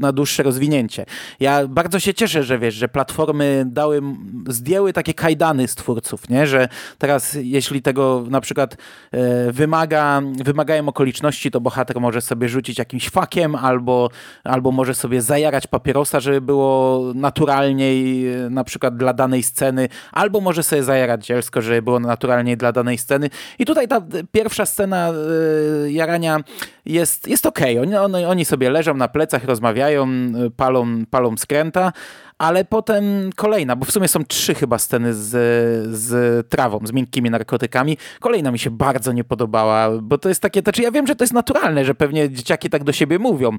na 0.00 0.12
dłuższe 0.12 0.42
rozwinięcie. 0.42 1.06
Ja 1.40 1.68
bardzo 1.68 2.00
się 2.00 2.14
cieszę, 2.14 2.42
że 2.42 2.58
wiesz, 2.58 2.74
że 2.74 2.88
platformy 2.88 3.64
dały, 3.66 4.02
zdjęły 4.48 4.92
takie 4.92 5.14
kajdany 5.14 5.68
z 5.68 5.74
twórców, 5.74 6.28
nie? 6.28 6.46
że 6.46 6.68
teraz 6.98 7.36
jeśli 7.40 7.82
tego 7.82 8.24
na 8.30 8.40
przykład 8.40 8.76
e, 9.12 9.52
wymaga, 9.52 10.22
wymagają 10.44 10.88
okoliczności, 10.88 11.50
to 11.50 11.60
bohater 11.60 12.00
może 12.00 12.20
sobie 12.20 12.48
rzucić 12.48 12.78
jakimś 12.78 13.10
fakiem 13.10 13.54
albo, 13.54 14.10
albo 14.44 14.72
może 14.72 14.94
sobie 14.94 15.22
zajarać 15.22 15.66
papierosa, 15.66 16.20
żeby 16.20 16.40
było 16.40 17.02
naturalniej 17.14 18.28
e, 18.28 18.50
na 18.50 18.64
przykład 18.64 18.96
dla 18.96 19.12
danej 19.12 19.42
sceny, 19.42 19.88
albo 20.12 20.40
może 20.40 20.62
sobie 20.62 20.82
zajarać 20.82 21.26
dzielsko, 21.26 21.62
żeby 21.62 21.82
było 21.82 22.00
naturalnie 22.00 22.17
naturalnie 22.18 22.56
dla 22.56 22.72
danej 22.72 22.98
sceny. 22.98 23.30
I 23.58 23.64
tutaj 23.64 23.88
ta 23.88 24.02
pierwsza 24.32 24.66
scena 24.66 25.12
y, 25.86 25.92
jarania 25.92 26.40
jest, 26.86 27.28
jest 27.28 27.46
okej. 27.46 27.78
Okay. 27.78 28.00
Oni, 28.00 28.24
oni 28.24 28.44
sobie 28.44 28.70
leżą 28.70 28.94
na 28.94 29.08
plecach, 29.08 29.44
rozmawiają, 29.44 30.06
y, 30.46 30.50
palą, 30.50 31.06
palą 31.10 31.36
skręta, 31.36 31.92
ale 32.38 32.64
potem 32.64 33.30
kolejna, 33.36 33.76
bo 33.76 33.84
w 33.84 33.90
sumie 33.90 34.08
są 34.08 34.24
trzy 34.24 34.54
chyba 34.54 34.78
sceny 34.78 35.14
z, 35.14 35.30
z 35.96 36.48
trawą, 36.48 36.80
z 36.84 36.92
miękkimi 36.92 37.30
narkotykami. 37.30 37.98
Kolejna 38.20 38.50
mi 38.50 38.58
się 38.58 38.70
bardzo 38.70 39.12
nie 39.12 39.24
podobała, 39.24 39.90
bo 40.02 40.18
to 40.18 40.28
jest 40.28 40.42
takie, 40.42 40.60
znaczy 40.60 40.82
ja 40.82 40.90
wiem, 40.90 41.06
że 41.06 41.16
to 41.16 41.24
jest 41.24 41.34
naturalne, 41.34 41.84
że 41.84 41.94
pewnie 41.94 42.30
dzieciaki 42.30 42.70
tak 42.70 42.84
do 42.84 42.92
siebie 42.92 43.18
mówią, 43.18 43.58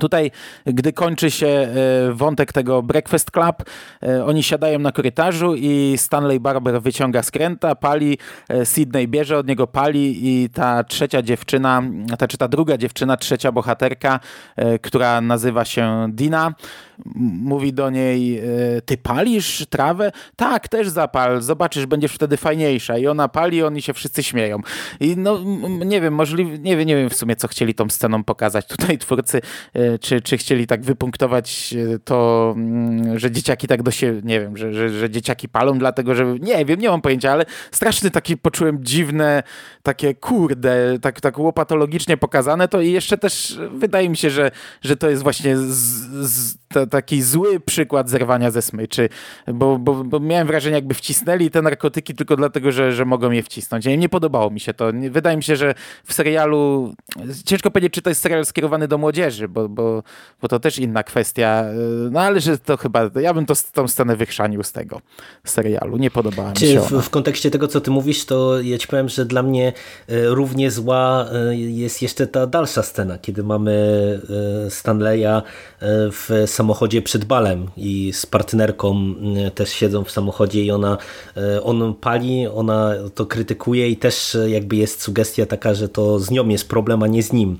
Tutaj, 0.00 0.30
gdy 0.66 0.92
kończy 0.92 1.30
się 1.30 1.46
e, 1.46 1.68
wątek 2.12 2.52
tego 2.52 2.82
Breakfast 2.82 3.30
Club, 3.30 3.64
e, 4.02 4.24
oni 4.24 4.42
siadają 4.42 4.78
na 4.78 4.92
korytarzu 4.92 5.54
i 5.54 5.94
Stanley 5.96 6.40
Barber 6.40 6.82
wyciąga 6.82 7.22
skręta, 7.22 7.74
pali, 7.74 8.18
e, 8.48 8.66
Sydney 8.66 9.08
bierze 9.08 9.38
od 9.38 9.46
niego, 9.48 9.66
pali 9.66 10.28
i 10.28 10.50
ta 10.50 10.84
trzecia 10.84 11.22
dziewczyna, 11.22 11.82
ta 12.18 12.28
czy 12.28 12.38
ta 12.38 12.48
druga 12.48 12.78
dziewczyna, 12.78 13.16
trzecia 13.16 13.52
bohaterka, 13.52 14.20
która 14.82 15.20
nazywa 15.20 15.64
się 15.64 16.08
Dina, 16.12 16.54
mówi 17.24 17.72
do 17.72 17.90
niej, 17.90 18.42
ty 18.86 18.96
palisz 18.96 19.66
trawę? 19.70 20.12
Tak, 20.36 20.68
też 20.68 20.88
zapal, 20.88 21.42
zobaczysz, 21.42 21.86
będziesz 21.86 22.12
wtedy 22.12 22.36
fajniejsza. 22.36 22.98
I 22.98 23.06
ona 23.06 23.28
pali, 23.28 23.62
oni 23.62 23.82
się 23.82 23.92
wszyscy 23.92 24.22
śmieją. 24.22 24.60
I 25.00 25.16
no, 25.16 25.38
nie 25.68 26.00
wiem, 26.00 26.14
możliwe, 26.14 26.58
nie 26.58 26.76
wiem, 26.76 26.86
nie 26.88 26.96
wiem 26.96 27.10
w 27.10 27.14
sumie, 27.14 27.36
co 27.36 27.48
chcieli 27.48 27.74
tą 27.74 27.88
sceną 27.90 28.24
pokazać. 28.24 28.66
Tutaj 28.66 28.98
twórcy 28.98 29.40
czy, 30.00 30.20
czy 30.20 30.36
chcieli 30.36 30.66
tak 30.66 30.82
wypunktować 30.82 31.74
e, 31.94 31.98
to, 31.98 32.52
mm, 32.56 33.18
że 33.18 33.30
dzieciaki 33.30 33.66
tak 33.66 33.82
do 33.82 33.90
siebie, 33.90 34.20
nie 34.24 34.40
wiem, 34.40 34.56
że, 34.56 34.72
że, 34.72 34.90
że 34.90 35.10
dzieciaki 35.10 35.48
palą 35.48 35.78
dlatego, 35.78 36.14
że 36.14 36.36
nie 36.40 36.64
wiem, 36.64 36.80
nie 36.80 36.88
mam 36.88 37.00
pojęcia, 37.00 37.32
ale 37.32 37.44
straszny 37.70 38.10
taki 38.10 38.36
poczułem 38.36 38.84
dziwne, 38.84 39.42
takie 39.82 40.14
kurde, 40.14 40.98
tak, 41.02 41.20
tak 41.20 41.38
łopatologicznie 41.38 42.16
pokazane 42.16 42.68
to 42.68 42.80
i 42.80 42.92
jeszcze 42.92 43.18
też 43.18 43.58
wydaje 43.72 44.08
mi 44.08 44.16
się, 44.16 44.30
że, 44.30 44.50
że 44.82 44.96
to 44.96 45.10
jest 45.10 45.22
właśnie 45.22 45.56
z, 45.56 45.64
z, 46.30 46.58
to, 46.68 46.86
taki 46.86 47.22
zły 47.22 47.60
przykład 47.60 48.10
zerwania 48.10 48.50
ze 48.50 48.62
smyczy, 48.62 49.08
bo, 49.46 49.78
bo, 49.78 50.04
bo 50.04 50.20
miałem 50.20 50.46
wrażenie 50.46 50.74
jakby 50.74 50.94
wcisnęli 50.94 51.50
te 51.50 51.62
narkotyki 51.62 52.14
tylko 52.14 52.36
dlatego, 52.36 52.72
że, 52.72 52.92
że 52.92 53.04
mogą 53.04 53.30
je 53.30 53.42
wcisnąć. 53.42 53.86
Nie, 53.86 53.96
nie 53.96 54.08
podobało 54.08 54.50
mi 54.50 54.60
się 54.60 54.74
to. 54.74 54.92
Wydaje 55.10 55.36
mi 55.36 55.42
się, 55.42 55.56
że 55.56 55.74
w 56.04 56.12
serialu, 56.12 56.94
ciężko 57.44 57.70
powiedzieć, 57.70 57.92
czy 57.92 58.02
to 58.02 58.10
jest 58.10 58.22
serial 58.22 58.46
skierowany 58.46 58.88
do 58.88 58.98
młodzieży, 58.98 59.48
bo, 59.56 59.68
bo, 59.68 60.02
bo 60.42 60.48
to 60.48 60.60
też 60.60 60.78
inna 60.78 61.02
kwestia, 61.02 61.64
no 62.10 62.20
ale 62.20 62.40
że 62.40 62.58
to 62.58 62.76
chyba, 62.76 63.10
ja 63.20 63.34
bym 63.34 63.46
to, 63.46 63.54
tą 63.72 63.88
scenę 63.88 64.16
wychrzanił 64.16 64.62
z 64.62 64.72
tego 64.72 65.00
serialu. 65.44 65.96
Nie 65.96 66.10
podobała 66.10 66.50
mi 66.50 66.56
się 66.56 66.80
w, 66.80 66.90
w 66.90 67.10
kontekście 67.10 67.50
tego, 67.50 67.68
co 67.68 67.80
ty 67.80 67.90
mówisz, 67.90 68.24
to 68.24 68.60
ja 68.60 68.78
ci 68.78 68.88
powiem, 68.88 69.08
że 69.08 69.24
dla 69.24 69.42
mnie 69.42 69.72
e, 70.08 70.26
równie 70.26 70.70
zła 70.70 71.26
e, 71.32 71.56
jest 71.56 72.02
jeszcze 72.02 72.26
ta 72.26 72.46
dalsza 72.46 72.82
scena, 72.82 73.18
kiedy 73.18 73.42
mamy 73.42 73.72
e, 74.66 74.70
Stanleya 74.70 75.42
w 76.12 76.44
samochodzie 76.46 77.02
przed 77.02 77.24
balem 77.24 77.68
i 77.76 78.12
z 78.12 78.26
partnerką 78.26 79.14
też 79.54 79.70
siedzą 79.72 80.04
w 80.04 80.10
samochodzie 80.10 80.64
i 80.64 80.70
ona 80.70 80.98
on 81.62 81.94
pali, 81.94 82.46
ona 82.46 82.92
to 83.14 83.26
krytykuje 83.26 83.88
i 83.88 83.96
też 83.96 84.36
jakby 84.46 84.76
jest 84.76 85.02
sugestia 85.02 85.46
taka, 85.46 85.74
że 85.74 85.88
to 85.88 86.18
z 86.18 86.30
nią 86.30 86.48
jest 86.48 86.68
problem, 86.68 87.02
a 87.02 87.06
nie 87.06 87.22
z 87.22 87.32
nim. 87.32 87.58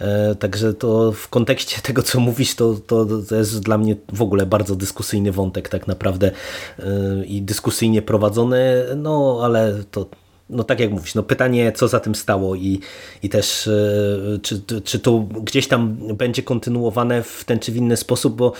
E, 0.00 0.34
także 0.34 0.74
to 0.74 1.12
w 1.12 1.28
kontekście 1.34 1.82
tego, 1.82 2.02
co 2.02 2.20
mówisz, 2.20 2.54
to, 2.54 2.74
to, 2.86 3.06
to 3.28 3.34
jest 3.36 3.60
dla 3.60 3.78
mnie 3.78 3.96
w 4.12 4.22
ogóle 4.22 4.46
bardzo 4.46 4.76
dyskusyjny 4.76 5.32
wątek 5.32 5.68
tak 5.68 5.86
naprawdę 5.86 6.30
e, 6.78 7.24
i 7.24 7.42
dyskusyjnie 7.42 8.02
prowadzony, 8.02 8.84
no 8.96 9.40
ale 9.42 9.84
to 9.90 10.06
no 10.50 10.64
tak 10.64 10.80
jak 10.80 10.90
mówisz, 10.90 11.14
no 11.14 11.22
pytanie, 11.22 11.72
co 11.72 11.88
za 11.88 12.00
tym 12.00 12.14
stało 12.14 12.54
i, 12.54 12.80
i 13.22 13.28
też 13.28 13.66
e, 13.66 14.38
czy, 14.42 14.62
czy 14.84 14.98
to 14.98 15.18
gdzieś 15.20 15.68
tam 15.68 15.96
będzie 16.14 16.42
kontynuowane 16.42 17.22
w 17.22 17.44
ten 17.44 17.58
czy 17.58 17.72
w 17.72 17.76
inny 17.76 17.96
sposób, 17.96 18.36
bo 18.36 18.52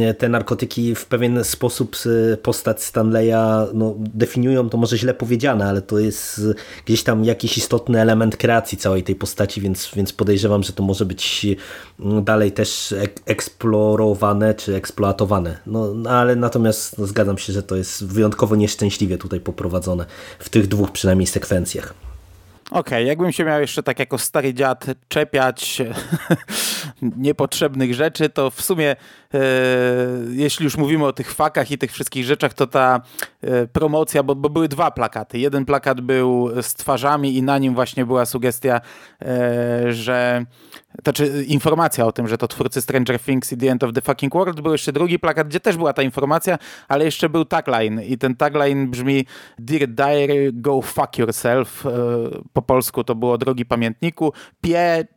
e, 0.00 0.14
te 0.14 0.28
narkotyki 0.28 0.94
w 0.94 1.06
pewien 1.06 1.44
sposób 1.44 1.96
postać 2.42 2.82
Stanleya 2.82 3.68
no, 3.74 3.94
definiują, 3.98 4.68
to 4.68 4.76
może 4.76 4.98
źle 4.98 5.14
powiedziane, 5.14 5.64
ale 5.66 5.82
to 5.82 5.98
jest 5.98 6.40
gdzieś 6.86 7.02
tam 7.02 7.24
jakiś 7.24 7.58
istotny 7.58 8.00
element 8.00 8.36
kreacji 8.36 8.78
całej 8.78 9.02
tej 9.02 9.14
postaci, 9.14 9.60
więc, 9.60 9.90
więc 9.96 10.12
podejrzewam, 10.12 10.62
że 10.62 10.72
to 10.72 10.82
może 10.82 11.04
być 11.04 11.46
dalej 12.22 12.52
też 12.52 12.94
eksplorowane 13.26 14.54
czy 14.54 14.74
eksploatowane. 14.74 15.58
No, 15.66 15.94
no 15.94 16.10
ale 16.10 16.36
natomiast 16.36 16.98
no, 16.98 17.06
zgadzam 17.06 17.38
się, 17.38 17.52
że 17.52 17.62
to 17.62 17.76
jest 17.76 18.06
wyjątkowo 18.06 18.56
nieszczęśliwie 18.56 19.18
tutaj 19.18 19.40
poprowadzone 19.40 20.06
w 20.38 20.48
tych 20.48 20.66
dwóch 20.66 20.90
przynajmniej 20.90 21.26
sekwencjach. 21.32 21.94
Okej, 22.70 22.80
okay, 22.80 23.04
jakbym 23.04 23.32
się 23.32 23.44
miał 23.44 23.60
jeszcze 23.60 23.82
tak 23.82 23.98
jako 23.98 24.18
stary 24.18 24.54
dziad 24.54 24.86
czepiać 25.08 25.82
niepotrzebnych 27.02 27.94
rzeczy, 27.94 28.28
to 28.28 28.50
w 28.50 28.62
sumie 28.62 28.96
e, 29.34 29.38
jeśli 30.30 30.64
już 30.64 30.76
mówimy 30.76 31.06
o 31.06 31.12
tych 31.12 31.34
fakach 31.34 31.70
i 31.70 31.78
tych 31.78 31.92
wszystkich 31.92 32.24
rzeczach, 32.24 32.54
to 32.54 32.66
ta 32.66 33.00
e, 33.42 33.66
promocja, 33.66 34.22
bo, 34.22 34.34
bo, 34.34 34.50
były 34.50 34.68
dwa 34.68 34.90
plakaty. 34.90 35.38
Jeden 35.38 35.64
plakat 35.64 36.00
był 36.00 36.50
z 36.62 36.74
twarzami 36.74 37.36
i 37.36 37.42
na 37.42 37.58
nim 37.58 37.74
właśnie 37.74 38.06
była 38.06 38.26
sugestia, 38.26 38.80
e, 39.22 39.92
że 39.92 40.46
znaczy 41.02 41.44
informacja 41.48 42.06
o 42.06 42.12
tym, 42.12 42.28
że 42.28 42.38
to 42.38 42.48
twórcy 42.48 42.82
Stranger 42.82 43.20
Things 43.20 43.52
i 43.52 43.56
The 43.56 43.70
End 43.70 43.84
of 43.84 43.92
the 43.92 44.00
Fucking 44.00 44.34
World. 44.34 44.60
Był 44.60 44.72
jeszcze 44.72 44.92
drugi 44.92 45.18
plakat, 45.18 45.48
gdzie 45.48 45.60
też 45.60 45.76
była 45.76 45.92
ta 45.92 46.02
informacja, 46.02 46.58
ale 46.88 47.04
jeszcze 47.04 47.28
był 47.28 47.44
tagline 47.44 48.02
i 48.02 48.18
ten 48.18 48.36
tagline 48.36 48.86
brzmi 48.86 49.26
Dear 49.58 49.88
Diary, 49.88 50.50
go 50.52 50.82
fuck 50.82 51.18
yourself. 51.18 51.86
E, 51.86 51.90
po 52.52 52.62
polsku 52.62 53.04
to 53.04 53.14
było 53.14 53.38
Drogi 53.38 53.66
Pamiętniku. 53.66 54.32
P, 54.60 54.68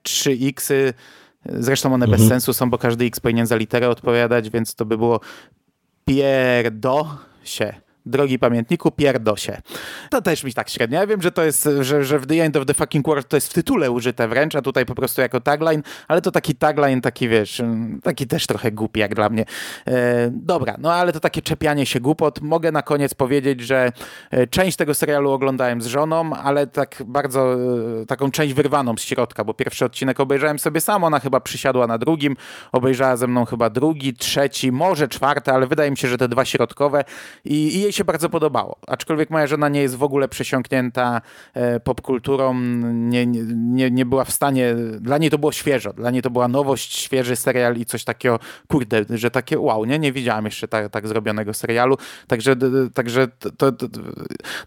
3 0.03 0.37
x 0.41 0.71
Zresztą 1.49 1.93
one 1.93 2.05
mhm. 2.05 2.19
bez 2.21 2.29
sensu 2.29 2.53
są, 2.53 2.69
bo 2.69 2.77
każdy 2.77 3.05
X 3.05 3.19
powinien 3.19 3.47
za 3.47 3.55
literę 3.55 3.89
odpowiadać, 3.89 4.49
więc 4.49 4.75
to 4.75 4.85
by 4.85 4.97
było 4.97 5.19
pierdo 6.05 7.17
się 7.43 7.84
drogi 8.05 8.39
pamiętniku, 8.39 8.91
pierdosie. 8.91 9.61
To 10.09 10.21
też 10.21 10.43
mi 10.43 10.53
tak 10.53 10.69
średnio. 10.69 10.99
Ja 10.99 11.07
wiem, 11.07 11.21
że 11.21 11.31
to 11.31 11.43
jest, 11.43 11.69
że, 11.81 12.03
że 12.03 12.19
w 12.19 12.27
The 12.27 12.43
End 12.43 12.57
of 12.57 12.65
the 12.65 12.73
Fucking 12.73 13.05
World 13.07 13.27
to 13.27 13.37
jest 13.37 13.49
w 13.49 13.53
tytule 13.53 13.91
użyte 13.91 14.27
wręcz, 14.27 14.55
a 14.55 14.61
tutaj 14.61 14.85
po 14.85 14.95
prostu 14.95 15.21
jako 15.21 15.41
tagline, 15.41 15.83
ale 16.07 16.21
to 16.21 16.31
taki 16.31 16.55
tagline, 16.55 17.01
taki 17.01 17.29
wiesz, 17.29 17.61
taki 18.03 18.27
też 18.27 18.47
trochę 18.47 18.71
głupi 18.71 18.99
jak 18.99 19.15
dla 19.15 19.29
mnie. 19.29 19.45
E, 19.87 20.29
dobra, 20.31 20.75
no 20.79 20.93
ale 20.93 21.13
to 21.13 21.19
takie 21.19 21.41
czepianie 21.41 21.85
się 21.85 21.99
głupot. 21.99 22.41
Mogę 22.41 22.71
na 22.71 22.81
koniec 22.81 23.13
powiedzieć, 23.13 23.61
że 23.61 23.91
e, 24.31 24.47
część 24.47 24.77
tego 24.77 24.93
serialu 24.93 25.31
oglądałem 25.31 25.81
z 25.81 25.85
żoną, 25.85 26.33
ale 26.33 26.67
tak 26.67 27.03
bardzo 27.05 27.53
e, 28.01 28.05
taką 28.05 28.31
część 28.31 28.53
wyrwaną 28.53 28.97
z 28.97 29.01
środka, 29.01 29.43
bo 29.43 29.53
pierwszy 29.53 29.85
odcinek 29.85 30.19
obejrzałem 30.19 30.59
sobie 30.59 30.81
sam, 30.81 31.03
ona 31.03 31.19
chyba 31.19 31.39
przysiadła 31.39 31.87
na 31.87 31.97
drugim, 31.97 32.35
obejrzała 32.71 33.17
ze 33.17 33.27
mną 33.27 33.45
chyba 33.45 33.69
drugi, 33.69 34.13
trzeci, 34.13 34.71
może 34.71 35.07
czwarty, 35.07 35.51
ale 35.51 35.67
wydaje 35.67 35.91
mi 35.91 35.97
się, 35.97 36.07
że 36.07 36.17
te 36.17 36.27
dwa 36.27 36.45
środkowe 36.45 37.03
i, 37.45 37.79
i 37.79 37.81
się 37.95 38.03
bardzo 38.03 38.29
podobało. 38.29 38.77
Aczkolwiek 38.87 39.29
moja 39.29 39.47
żona 39.47 39.69
nie 39.69 39.81
jest 39.81 39.95
w 39.95 40.03
ogóle 40.03 40.27
przesiąknięta 40.27 41.21
e, 41.53 41.79
popkulturą, 41.79 42.53
nie, 42.93 43.25
nie, 43.25 43.91
nie 43.91 44.05
była 44.05 44.25
w 44.25 44.31
stanie, 44.31 44.75
dla 44.99 45.17
niej 45.17 45.29
to 45.29 45.37
było 45.37 45.51
świeżo, 45.51 45.93
dla 45.93 46.11
niej 46.11 46.21
to 46.21 46.29
była 46.29 46.47
nowość, 46.47 46.97
świeży 46.97 47.35
serial 47.35 47.77
i 47.77 47.85
coś 47.85 48.03
takiego, 48.03 48.39
kurde, 48.67 49.05
że 49.09 49.31
takie 49.31 49.59
wow, 49.59 49.85
nie, 49.85 49.99
nie 49.99 50.11
widziałem 50.11 50.45
jeszcze 50.45 50.67
tak, 50.67 50.89
tak 50.89 51.07
zrobionego 51.07 51.53
serialu, 51.53 51.97
także, 52.27 52.55
także 52.93 53.27
to, 53.57 53.71
to, 53.71 53.87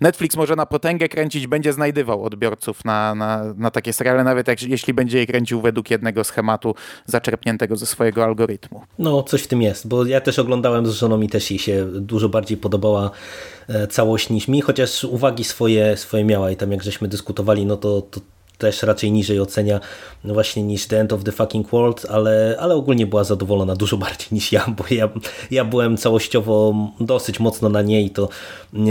Netflix 0.00 0.36
może 0.36 0.56
na 0.56 0.66
potęgę 0.66 1.08
kręcić, 1.08 1.46
będzie 1.46 1.72
znajdywał 1.72 2.24
odbiorców 2.24 2.84
na, 2.84 3.14
na, 3.14 3.54
na 3.56 3.70
takie 3.70 3.92
seriale, 3.92 4.24
nawet 4.24 4.48
jak, 4.48 4.62
jeśli 4.62 4.94
będzie 4.94 5.18
je 5.18 5.26
kręcił 5.26 5.60
według 5.60 5.90
jednego 5.90 6.24
schematu 6.24 6.74
zaczerpniętego 7.06 7.76
ze 7.76 7.86
swojego 7.86 8.24
algorytmu. 8.24 8.82
No, 8.98 9.22
coś 9.22 9.42
w 9.42 9.46
tym 9.46 9.62
jest, 9.62 9.88
bo 9.88 10.06
ja 10.06 10.20
też 10.20 10.38
oglądałem 10.38 10.86
z 10.86 10.90
żoną 10.90 11.20
i 11.20 11.28
też 11.28 11.50
jej 11.50 11.58
się 11.58 11.86
dużo 11.86 12.28
bardziej 12.28 12.56
podobała 12.56 13.10
całość 13.90 14.30
niż 14.30 14.48
mi, 14.48 14.60
chociaż 14.60 15.04
uwagi 15.04 15.44
swoje, 15.44 15.96
swoje 15.96 16.24
miała 16.24 16.50
i 16.50 16.56
tam 16.56 16.72
jak 16.72 16.82
żeśmy 16.82 17.08
dyskutowali, 17.08 17.66
no 17.66 17.76
to, 17.76 18.02
to 18.02 18.20
też 18.58 18.82
raczej 18.82 19.12
niżej 19.12 19.40
ocenia 19.40 19.80
no 20.24 20.34
właśnie 20.34 20.62
niż 20.62 20.86
The 20.86 21.00
End 21.00 21.12
of 21.12 21.24
the 21.24 21.32
Fucking 21.32 21.70
World, 21.70 22.06
ale, 22.10 22.56
ale 22.60 22.74
ogólnie 22.74 23.06
była 23.06 23.24
zadowolona 23.24 23.76
dużo 23.76 23.96
bardziej 24.06 24.28
niż 24.32 24.52
ja, 24.52 24.66
bo 24.76 24.84
ja, 24.90 25.08
ja 25.50 25.64
byłem 25.64 25.96
całościowo 25.96 26.74
dosyć 27.00 27.40
mocno 27.40 27.68
na 27.68 27.82
niej, 27.82 28.10
to 28.10 28.28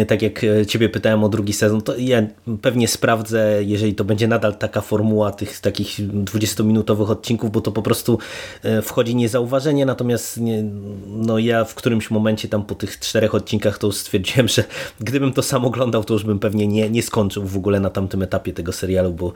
tak 0.07 0.21
jak 0.21 0.45
ciebie 0.67 0.89
pytałem 0.89 1.23
o 1.23 1.29
drugi 1.29 1.53
sezon, 1.53 1.81
to 1.81 1.97
ja 1.97 2.23
pewnie 2.61 2.87
sprawdzę, 2.87 3.63
jeżeli 3.63 3.95
to 3.95 4.03
będzie 4.03 4.27
nadal 4.27 4.55
taka 4.55 4.81
formuła 4.81 5.31
tych 5.31 5.59
takich 5.59 5.99
20-minutowych 6.23 7.09
odcinków, 7.09 7.51
bo 7.51 7.61
to 7.61 7.71
po 7.71 7.81
prostu 7.81 8.19
e, 8.63 8.81
wchodzi 8.81 9.15
niezauważenie, 9.15 9.85
natomiast 9.85 10.37
nie, 10.37 10.63
no 11.07 11.39
ja 11.39 11.65
w 11.65 11.75
którymś 11.75 12.11
momencie 12.11 12.47
tam 12.47 12.65
po 12.65 12.75
tych 12.75 12.99
czterech 12.99 13.35
odcinkach 13.35 13.77
to 13.77 13.87
już 13.87 13.95
stwierdziłem, 13.95 14.47
że 14.47 14.63
gdybym 14.99 15.33
to 15.33 15.43
sam 15.43 15.65
oglądał, 15.65 16.03
to 16.03 16.13
już 16.13 16.23
bym 16.23 16.39
pewnie 16.39 16.67
nie, 16.67 16.89
nie 16.89 17.03
skończył 17.03 17.43
w 17.43 17.57
ogóle 17.57 17.79
na 17.79 17.89
tamtym 17.89 18.21
etapie 18.21 18.53
tego 18.53 18.71
serialu, 18.71 19.13
bo 19.13 19.33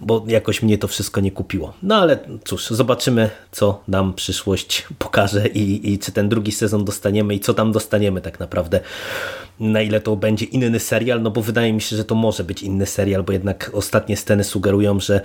bo 0.00 0.24
jakoś 0.26 0.62
mnie 0.62 0.78
to 0.78 0.88
wszystko 0.88 1.20
nie 1.20 1.30
kupiło. 1.30 1.72
No 1.82 1.96
ale 1.96 2.18
cóż, 2.44 2.66
zobaczymy, 2.70 3.30
co 3.52 3.82
nam 3.88 4.14
przyszłość 4.14 4.86
pokaże 4.98 5.48
i, 5.48 5.92
i 5.92 5.98
czy 5.98 6.12
ten 6.12 6.28
drugi 6.28 6.52
sezon 6.52 6.84
dostaniemy 6.84 7.34
i 7.34 7.40
co 7.40 7.54
tam 7.54 7.72
dostaniemy 7.72 8.20
tak 8.20 8.40
naprawdę. 8.40 8.80
Na 9.60 9.82
ile 9.82 10.00
to 10.00 10.16
będzie 10.16 10.46
inny 10.46 10.80
serial, 10.80 11.22
no 11.22 11.30
bo 11.30 11.42
wydaje 11.42 11.72
mi 11.72 11.80
się, 11.80 11.96
że 11.96 12.04
to 12.04 12.14
może 12.14 12.44
być 12.44 12.62
inny 12.62 12.86
serial, 12.86 13.22
bo 13.22 13.32
jednak 13.32 13.70
ostatnie 13.74 14.16
sceny 14.16 14.44
sugerują, 14.44 15.00
że 15.00 15.20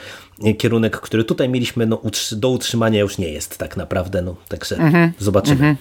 kierunek, 0.58 1.00
który 1.00 1.24
tutaj 1.24 1.50
mieliśmy, 1.50 1.86
no, 1.86 2.02
do 2.32 2.50
utrzymania 2.50 3.00
już 3.00 3.18
nie 3.18 3.30
jest 3.30 3.58
tak 3.58 3.78
naprawdę. 3.78 4.22
No, 4.22 4.36
także 4.48 4.76
mhm. 4.76 5.12
zobaczymy. 5.20 5.56
Mhm. 5.56 5.76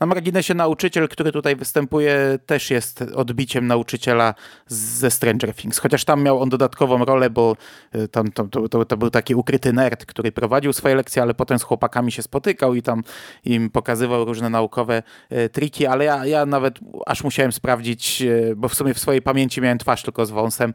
Na 0.00 0.06
marginesie 0.06 0.54
nauczyciel, 0.54 1.08
który 1.08 1.32
tutaj 1.32 1.56
występuje, 1.56 2.38
też 2.46 2.70
jest 2.70 3.02
odbiciem 3.02 3.66
nauczyciela 3.66 4.34
ze 4.66 5.10
Stranger 5.10 5.54
Things. 5.54 5.78
Chociaż 5.78 6.04
tam 6.04 6.22
miał 6.22 6.42
on 6.42 6.48
dodatkową 6.48 7.04
rolę, 7.04 7.30
bo 7.30 7.56
y, 7.94 8.08
tam, 8.08 8.32
tam 8.32 8.50
to, 8.50 8.68
to, 8.68 8.84
to, 8.84 8.96
był 8.96 9.10
taki 9.10 9.34
ukryty 9.34 9.72
nerd, 9.72 10.06
który 10.06 10.32
prowadził 10.32 10.72
swoje 10.72 10.94
lekcje, 10.94 11.22
ale 11.22 11.34
potem 11.34 11.58
z 11.58 11.62
chłopakami 11.62 12.12
się 12.12 12.22
spotykał 12.22 12.74
i 12.74 12.82
tam 12.82 13.02
im 13.44 13.70
pokazywał 13.70 14.24
różne 14.24 14.50
naukowe 14.50 15.02
y, 15.32 15.48
triki, 15.48 15.86
ale 15.86 16.04
ja, 16.04 16.26
ja 16.26 16.46
nawet 16.46 16.78
aż 17.06 17.24
musiałem 17.24 17.52
sprawdzić, 17.52 18.22
y, 18.22 18.54
bo 18.56 18.68
w 18.68 18.74
sumie 18.74 18.94
w 18.94 18.98
swojej 18.98 19.22
pamięci 19.22 19.60
miałem 19.60 19.78
twarz 19.78 20.02
tylko 20.02 20.26
z 20.26 20.30
wąsem, 20.30 20.72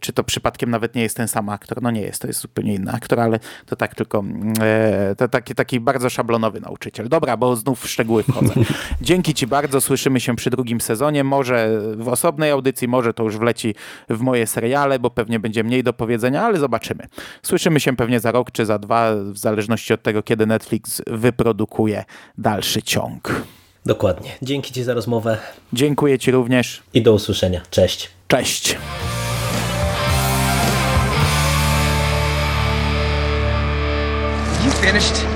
czy 0.00 0.12
to 0.12 0.24
przypadkiem 0.24 0.70
nawet 0.70 0.94
nie 0.94 1.02
jest 1.02 1.16
ten 1.16 1.28
sam 1.28 1.48
aktor. 1.48 1.82
No 1.82 1.90
nie 1.90 2.00
jest, 2.00 2.22
to 2.22 2.26
jest 2.26 2.40
zupełnie 2.40 2.74
inny 2.74 2.92
aktor, 2.92 3.20
ale 3.20 3.40
to 3.66 3.76
tak 3.76 3.94
tylko 3.94 4.24
to 5.18 5.28
taki, 5.28 5.54
taki 5.54 5.80
bardzo 5.80 6.10
szablonowy 6.10 6.60
nauczyciel. 6.60 7.08
Dobra, 7.08 7.36
bo 7.36 7.56
znów 7.56 7.80
w 7.80 7.88
szczegóły 8.22 8.22
wchodzę. 8.22 8.74
Dzięki 9.00 9.34
Ci 9.34 9.46
bardzo, 9.46 9.80
słyszymy 9.80 10.20
się 10.20 10.36
przy 10.36 10.50
drugim 10.50 10.80
sezonie, 10.80 11.24
może 11.24 11.80
w 11.96 12.08
osobnej 12.08 12.50
audycji, 12.50 12.88
może 12.88 13.14
to 13.14 13.22
już 13.22 13.36
wleci 13.36 13.74
w 14.08 14.20
moje 14.20 14.46
seriale, 14.46 14.98
bo 14.98 15.10
pewnie 15.10 15.40
będzie 15.40 15.64
mniej 15.64 15.82
do 15.82 15.92
powiedzenia, 15.92 16.42
ale 16.42 16.58
zobaczymy. 16.58 17.06
Słyszymy 17.42 17.80
się 17.80 17.96
pewnie 17.96 18.20
za 18.20 18.32
rok 18.32 18.50
czy 18.50 18.66
za 18.66 18.78
dwa, 18.78 19.14
w 19.14 19.38
zależności 19.38 19.94
od 19.94 20.02
tego, 20.02 20.22
kiedy 20.22 20.46
Netflix 20.46 21.02
wyprodukuje 21.06 22.04
dalszy 22.38 22.82
ciąg. 22.82 23.42
Dokładnie. 23.86 24.30
Dzięki 24.42 24.72
Ci 24.72 24.82
za 24.82 24.94
rozmowę. 24.94 25.38
Dziękuję 25.72 26.18
Ci 26.18 26.30
również. 26.30 26.82
I 26.94 27.02
do 27.02 27.12
usłyszenia. 27.12 27.60
Cześć. 27.70 28.10
Cześć. 28.28 28.76
You 34.64 34.72
finished? 34.72 35.35